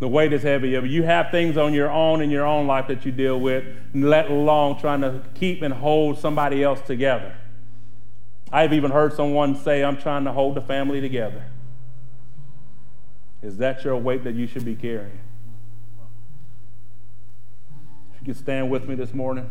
The 0.00 0.08
weight 0.08 0.32
is 0.32 0.42
heavy. 0.42 0.70
You 0.70 1.04
have 1.04 1.30
things 1.30 1.56
on 1.56 1.72
your 1.72 1.90
own 1.90 2.20
in 2.20 2.30
your 2.30 2.44
own 2.44 2.66
life 2.66 2.88
that 2.88 3.06
you 3.06 3.12
deal 3.12 3.40
with, 3.40 3.64
let 3.94 4.30
alone 4.30 4.78
trying 4.78 5.00
to 5.02 5.22
keep 5.34 5.62
and 5.62 5.72
hold 5.72 6.18
somebody 6.18 6.62
else 6.62 6.80
together. 6.80 7.36
I've 8.52 8.72
even 8.72 8.90
heard 8.90 9.12
someone 9.12 9.56
say, 9.56 9.82
I'm 9.82 9.96
trying 9.96 10.24
to 10.24 10.32
hold 10.32 10.56
the 10.56 10.60
family 10.60 11.00
together. 11.00 11.44
Is 13.42 13.56
that 13.58 13.84
your 13.84 13.96
weight 13.96 14.24
that 14.24 14.34
you 14.34 14.46
should 14.46 14.64
be 14.64 14.74
carrying? 14.74 15.18
If 18.14 18.20
you 18.20 18.26
could 18.26 18.36
stand 18.36 18.70
with 18.70 18.88
me 18.88 18.94
this 18.94 19.12
morning. 19.12 19.50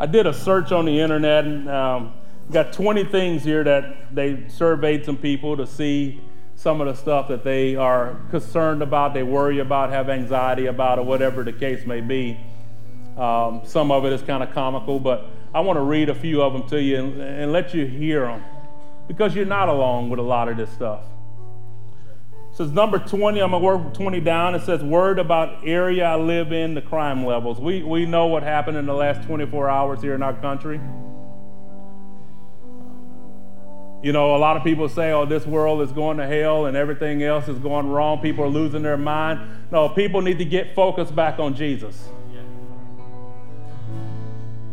I 0.00 0.06
did 0.06 0.26
a 0.26 0.32
search 0.32 0.70
on 0.70 0.84
the 0.84 1.00
internet 1.00 1.44
and 1.44 1.68
um, 1.68 2.12
got 2.50 2.72
20 2.72 3.04
things 3.04 3.44
here 3.44 3.62
that 3.64 4.14
they 4.14 4.48
surveyed 4.48 5.04
some 5.04 5.16
people 5.16 5.56
to 5.56 5.66
see 5.66 6.20
some 6.54 6.80
of 6.80 6.88
the 6.88 6.94
stuff 6.94 7.28
that 7.28 7.44
they 7.44 7.76
are 7.76 8.20
concerned 8.30 8.82
about, 8.82 9.14
they 9.14 9.22
worry 9.22 9.60
about, 9.60 9.90
have 9.90 10.08
anxiety 10.08 10.66
about, 10.66 10.98
or 10.98 11.04
whatever 11.04 11.44
the 11.44 11.52
case 11.52 11.86
may 11.86 12.00
be. 12.00 12.38
Um, 13.16 13.60
some 13.64 13.92
of 13.92 14.04
it 14.04 14.12
is 14.12 14.22
kind 14.22 14.42
of 14.42 14.52
comical, 14.52 14.98
but 14.98 15.26
I 15.54 15.60
want 15.60 15.76
to 15.76 15.82
read 15.82 16.08
a 16.08 16.14
few 16.14 16.42
of 16.42 16.52
them 16.52 16.68
to 16.70 16.82
you 16.82 16.98
and, 16.98 17.20
and 17.20 17.52
let 17.52 17.74
you 17.74 17.86
hear 17.86 18.22
them 18.26 18.42
because 19.06 19.34
you're 19.34 19.46
not 19.46 19.68
alone 19.68 20.10
with 20.10 20.18
a 20.18 20.22
lot 20.22 20.48
of 20.48 20.56
this 20.56 20.70
stuff. 20.70 21.04
It 22.50 22.56
says 22.56 22.72
number 22.72 22.98
20, 22.98 23.40
I'm 23.40 23.50
going 23.50 23.62
to 23.62 23.66
work 23.66 23.94
20 23.94 24.20
down. 24.20 24.54
It 24.54 24.62
says, 24.62 24.82
Word 24.82 25.18
about 25.18 25.66
area 25.66 26.04
I 26.06 26.16
live 26.16 26.52
in, 26.52 26.74
the 26.74 26.82
crime 26.82 27.24
levels. 27.24 27.60
We, 27.60 27.84
we 27.84 28.04
know 28.04 28.26
what 28.26 28.42
happened 28.42 28.76
in 28.76 28.86
the 28.86 28.94
last 28.94 29.26
24 29.26 29.70
hours 29.70 30.02
here 30.02 30.14
in 30.14 30.22
our 30.22 30.34
country. 30.34 30.80
You 34.00 34.12
know, 34.12 34.36
a 34.36 34.38
lot 34.38 34.56
of 34.56 34.62
people 34.62 34.88
say, 34.88 35.10
oh, 35.10 35.26
this 35.26 35.44
world 35.44 35.82
is 35.82 35.90
going 35.90 36.18
to 36.18 36.26
hell 36.26 36.66
and 36.66 36.76
everything 36.76 37.22
else 37.24 37.48
is 37.48 37.58
going 37.58 37.88
wrong. 37.88 38.20
People 38.20 38.44
are 38.44 38.48
losing 38.48 38.82
their 38.82 38.96
mind. 38.96 39.40
No, 39.72 39.88
people 39.88 40.22
need 40.22 40.38
to 40.38 40.44
get 40.44 40.74
focused 40.74 41.14
back 41.16 41.40
on 41.40 41.54
Jesus. 41.54 42.08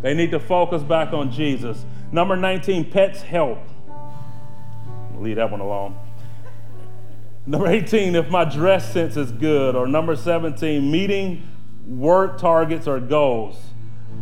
They 0.03 0.13
need 0.13 0.29
to 0.31 0.39
focus 0.39 0.83
back 0.83 1.13
on 1.13 1.31
Jesus. 1.31 1.83
Number 2.11 2.35
19, 2.35 2.91
pets 2.91 3.23
help. 3.23 3.57
leave 5.17 5.37
that 5.37 5.49
one 5.49 5.61
alone. 5.61 5.97
Number 7.47 7.67
18, 7.67 8.15
if 8.15 8.29
my 8.29 8.45
dress 8.45 8.93
sense 8.93 9.17
is 9.17 9.31
good. 9.31 9.75
Or 9.75 9.87
number 9.87 10.15
17, 10.15 10.91
meeting 10.91 11.47
work 11.87 12.37
targets 12.37 12.85
or 12.85 12.99
goals. 12.99 13.59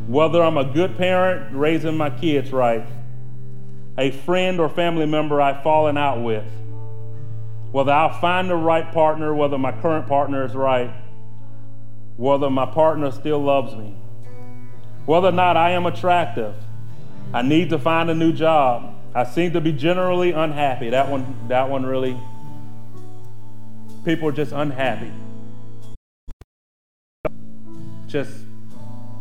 Whether 0.07 0.41
I'm 0.41 0.57
a 0.57 0.65
good 0.65 0.97
parent, 0.97 1.53
raising 1.53 1.97
my 1.97 2.09
kids 2.09 2.53
right 2.53 2.87
a 3.97 4.11
friend 4.11 4.59
or 4.59 4.69
family 4.69 5.05
member 5.05 5.41
I've 5.41 5.61
fallen 5.63 5.97
out 5.97 6.23
with, 6.23 6.45
whether 7.71 7.91
I'll 7.91 8.19
find 8.19 8.49
the 8.49 8.55
right 8.55 8.91
partner, 8.91 9.33
whether 9.35 9.57
my 9.57 9.71
current 9.71 10.07
partner 10.07 10.45
is 10.45 10.53
right, 10.53 10.91
whether 12.17 12.49
my 12.49 12.65
partner 12.65 13.11
still 13.11 13.39
loves 13.39 13.75
me, 13.75 13.95
whether 15.05 15.29
or 15.29 15.33
not 15.33 15.57
I 15.57 15.71
am 15.71 15.85
attractive, 15.85 16.55
I 17.33 17.41
need 17.41 17.69
to 17.69 17.79
find 17.79 18.09
a 18.09 18.15
new 18.15 18.31
job. 18.31 18.95
I 19.15 19.25
seem 19.25 19.53
to 19.53 19.61
be 19.61 19.71
generally 19.71 20.31
unhappy. 20.31 20.89
That 20.89 21.09
one, 21.09 21.47
that 21.47 21.69
one 21.69 21.85
really, 21.85 22.17
people 24.05 24.27
are 24.29 24.31
just 24.31 24.51
unhappy. 24.51 25.11
Just 28.07 28.31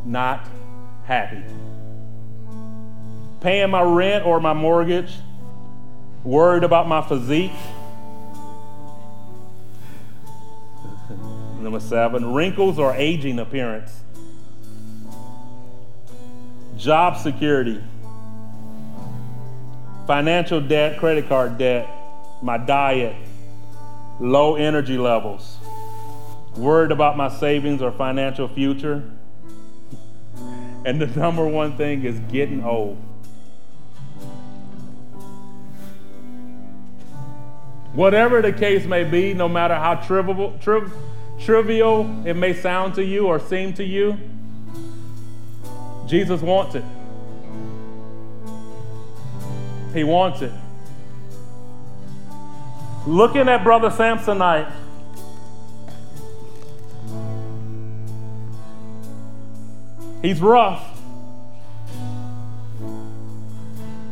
not 0.04 0.46
happy 1.04 1.42
paying 3.42 3.70
my 3.70 3.82
rent 3.82 4.24
or 4.24 4.40
my 4.40 4.52
mortgage, 4.52 5.12
worried 6.22 6.62
about 6.62 6.86
my 6.88 7.02
physique. 7.02 7.50
Number 11.58 11.80
seven, 11.80 12.32
wrinkles 12.32 12.78
or 12.78 12.94
aging 12.94 13.38
appearance. 13.40 14.00
Job 16.76 17.16
security, 17.16 17.82
financial 20.06 20.60
debt, 20.60 20.98
credit 20.98 21.28
card 21.28 21.58
debt, 21.58 21.88
my 22.42 22.58
diet, 22.58 23.14
low 24.18 24.56
energy 24.56 24.98
levels, 24.98 25.58
worried 26.56 26.90
about 26.90 27.16
my 27.16 27.28
savings 27.28 27.82
or 27.82 27.92
financial 27.92 28.48
future. 28.48 29.08
And 30.84 31.00
the 31.00 31.06
number 31.20 31.46
one 31.46 31.76
thing 31.76 32.04
is 32.04 32.18
getting 32.32 32.64
old. 32.64 32.98
Whatever 37.94 38.40
the 38.40 38.52
case 38.52 38.86
may 38.86 39.04
be, 39.04 39.34
no 39.34 39.48
matter 39.48 39.74
how 39.74 39.96
trivial, 39.96 40.58
tri- 40.60 40.88
trivial 41.38 42.26
it 42.26 42.34
may 42.34 42.54
sound 42.54 42.94
to 42.94 43.04
you 43.04 43.26
or 43.26 43.38
seem 43.38 43.74
to 43.74 43.84
you, 43.84 44.18
Jesus 46.06 46.40
wants 46.40 46.74
it. 46.74 46.84
He 49.92 50.04
wants 50.04 50.40
it. 50.40 50.52
Looking 53.06 53.48
at 53.48 53.62
Brother 53.62 53.90
Samsonite, 53.90 54.72
he's 60.22 60.40
rough. 60.40 60.82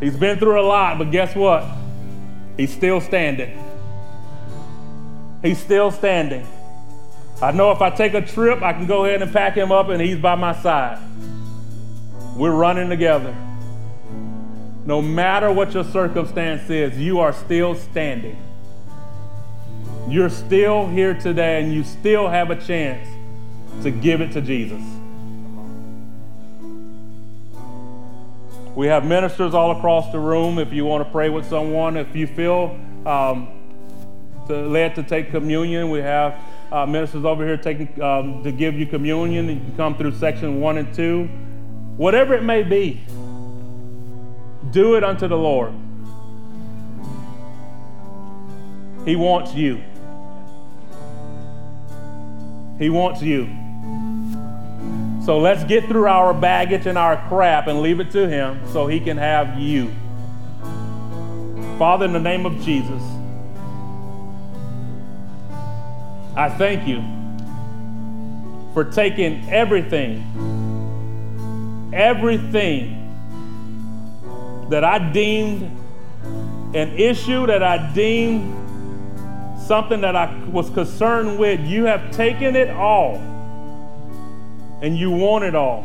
He's 0.00 0.16
been 0.16 0.38
through 0.38 0.60
a 0.60 0.66
lot, 0.66 0.98
but 0.98 1.10
guess 1.10 1.34
what? 1.34 1.64
He's 2.56 2.72
still 2.72 3.00
standing. 3.00 3.69
He's 5.42 5.58
still 5.58 5.90
standing. 5.90 6.46
I 7.42 7.52
know 7.52 7.72
if 7.72 7.80
I 7.80 7.90
take 7.90 8.12
a 8.14 8.20
trip, 8.20 8.62
I 8.62 8.74
can 8.74 8.86
go 8.86 9.06
ahead 9.06 9.22
and 9.22 9.32
pack 9.32 9.54
him 9.54 9.72
up 9.72 9.88
and 9.88 10.00
he's 10.00 10.18
by 10.18 10.34
my 10.34 10.54
side. 10.60 10.98
We're 12.36 12.54
running 12.54 12.90
together. 12.90 13.34
No 14.84 15.00
matter 15.00 15.50
what 15.52 15.72
your 15.72 15.84
circumstance 15.84 16.68
is, 16.68 16.98
you 16.98 17.20
are 17.20 17.32
still 17.32 17.74
standing. 17.74 18.36
You're 20.08 20.30
still 20.30 20.86
here 20.86 21.14
today 21.14 21.62
and 21.62 21.72
you 21.72 21.84
still 21.84 22.28
have 22.28 22.50
a 22.50 22.56
chance 22.56 23.08
to 23.82 23.90
give 23.90 24.20
it 24.20 24.32
to 24.32 24.40
Jesus. 24.40 24.82
We 28.74 28.86
have 28.86 29.04
ministers 29.04 29.54
all 29.54 29.76
across 29.76 30.12
the 30.12 30.18
room. 30.18 30.58
If 30.58 30.72
you 30.72 30.84
want 30.84 31.04
to 31.04 31.10
pray 31.10 31.28
with 31.28 31.48
someone, 31.48 31.96
if 31.96 32.14
you 32.14 32.26
feel 32.26 32.78
um, 33.06 33.59
to, 34.50 34.68
led 34.68 34.94
to 34.96 35.02
take 35.02 35.30
communion. 35.30 35.90
We 35.90 36.00
have 36.00 36.38
uh, 36.70 36.84
ministers 36.86 37.24
over 37.24 37.46
here 37.46 37.56
taking 37.56 38.00
um, 38.02 38.42
to 38.42 38.52
give 38.52 38.74
you 38.74 38.86
communion. 38.86 39.48
You 39.48 39.56
can 39.56 39.76
come 39.76 39.96
through 39.96 40.12
section 40.16 40.60
one 40.60 40.76
and 40.76 40.92
two. 40.92 41.24
Whatever 41.96 42.34
it 42.34 42.42
may 42.42 42.62
be, 42.62 43.00
do 44.70 44.96
it 44.96 45.04
unto 45.04 45.28
the 45.28 45.36
Lord. 45.36 45.72
He 49.04 49.16
wants 49.16 49.54
you. 49.54 49.82
He 52.78 52.90
wants 52.90 53.22
you. 53.22 53.48
So 55.24 55.38
let's 55.38 55.64
get 55.64 55.86
through 55.86 56.06
our 56.06 56.32
baggage 56.32 56.86
and 56.86 56.96
our 56.96 57.16
crap 57.28 57.66
and 57.66 57.82
leave 57.82 58.00
it 58.00 58.10
to 58.12 58.28
Him 58.28 58.60
so 58.72 58.86
He 58.86 59.00
can 59.00 59.16
have 59.16 59.58
you. 59.58 59.92
Father, 61.78 62.04
in 62.04 62.12
the 62.12 62.20
name 62.20 62.46
of 62.46 62.60
Jesus. 62.62 63.09
I 66.40 66.48
thank 66.48 66.88
you 66.88 67.02
for 68.72 68.84
taking 68.84 69.46
everything, 69.50 70.24
everything 71.92 72.96
that 74.70 74.82
I 74.82 75.10
deemed 75.12 75.64
an 76.74 76.98
issue, 76.98 77.46
that 77.46 77.62
I 77.62 77.92
deemed 77.92 78.56
something 79.60 80.00
that 80.00 80.16
I 80.16 80.34
was 80.46 80.70
concerned 80.70 81.38
with. 81.38 81.60
You 81.60 81.84
have 81.84 82.10
taken 82.10 82.56
it 82.56 82.70
all 82.70 83.16
and 84.80 84.96
you 84.96 85.10
want 85.10 85.44
it 85.44 85.54
all. 85.54 85.82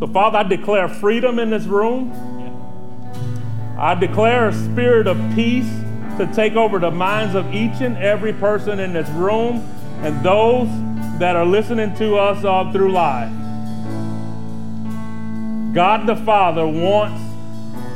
So, 0.00 0.08
Father, 0.08 0.38
I 0.38 0.42
declare 0.42 0.88
freedom 0.88 1.38
in 1.38 1.50
this 1.50 1.66
room. 1.66 2.12
I 3.78 3.94
declare 3.94 4.48
a 4.48 4.52
spirit 4.52 5.06
of 5.06 5.16
peace 5.36 5.81
to 6.18 6.30
take 6.34 6.54
over 6.54 6.78
the 6.78 6.90
minds 6.90 7.34
of 7.34 7.54
each 7.54 7.80
and 7.80 7.96
every 7.96 8.32
person 8.32 8.78
in 8.78 8.92
this 8.92 9.08
room 9.10 9.66
and 10.02 10.24
those 10.24 10.68
that 11.18 11.36
are 11.36 11.46
listening 11.46 11.94
to 11.94 12.16
us 12.16 12.44
all 12.44 12.72
through 12.72 12.92
live. 12.92 13.32
God 15.74 16.06
the 16.06 16.16
Father 16.16 16.66
wants 16.66 17.22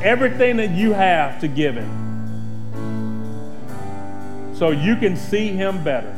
everything 0.03 0.57
that 0.57 0.71
you 0.71 0.93
have 0.93 1.41
to 1.41 1.49
give 1.49 1.75
Him 1.75 2.05
so 4.55 4.71
you 4.71 4.97
can 4.97 5.17
see 5.17 5.49
Him 5.49 5.85
better. 5.85 6.15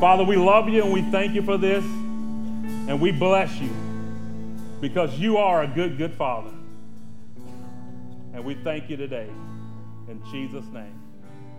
Father, 0.00 0.24
we 0.24 0.36
love 0.36 0.68
you 0.68 0.82
and 0.82 0.92
we 0.92 1.02
thank 1.10 1.34
you 1.34 1.42
for 1.42 1.56
this 1.56 1.84
and 1.84 3.00
we 3.00 3.10
bless 3.12 3.54
you 3.58 3.70
because 4.80 5.18
you 5.18 5.38
are 5.38 5.62
a 5.62 5.66
good, 5.66 5.96
good 5.96 6.12
Father. 6.12 6.50
And 8.34 8.44
we 8.44 8.54
thank 8.54 8.90
you 8.90 8.96
today. 8.96 9.28
In 10.14 10.22
Jesus' 10.30 10.66
name, 10.72 11.00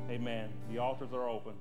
amen. 0.10 0.50
The 0.72 0.78
altars 0.78 1.10
are 1.12 1.28
open. 1.28 1.56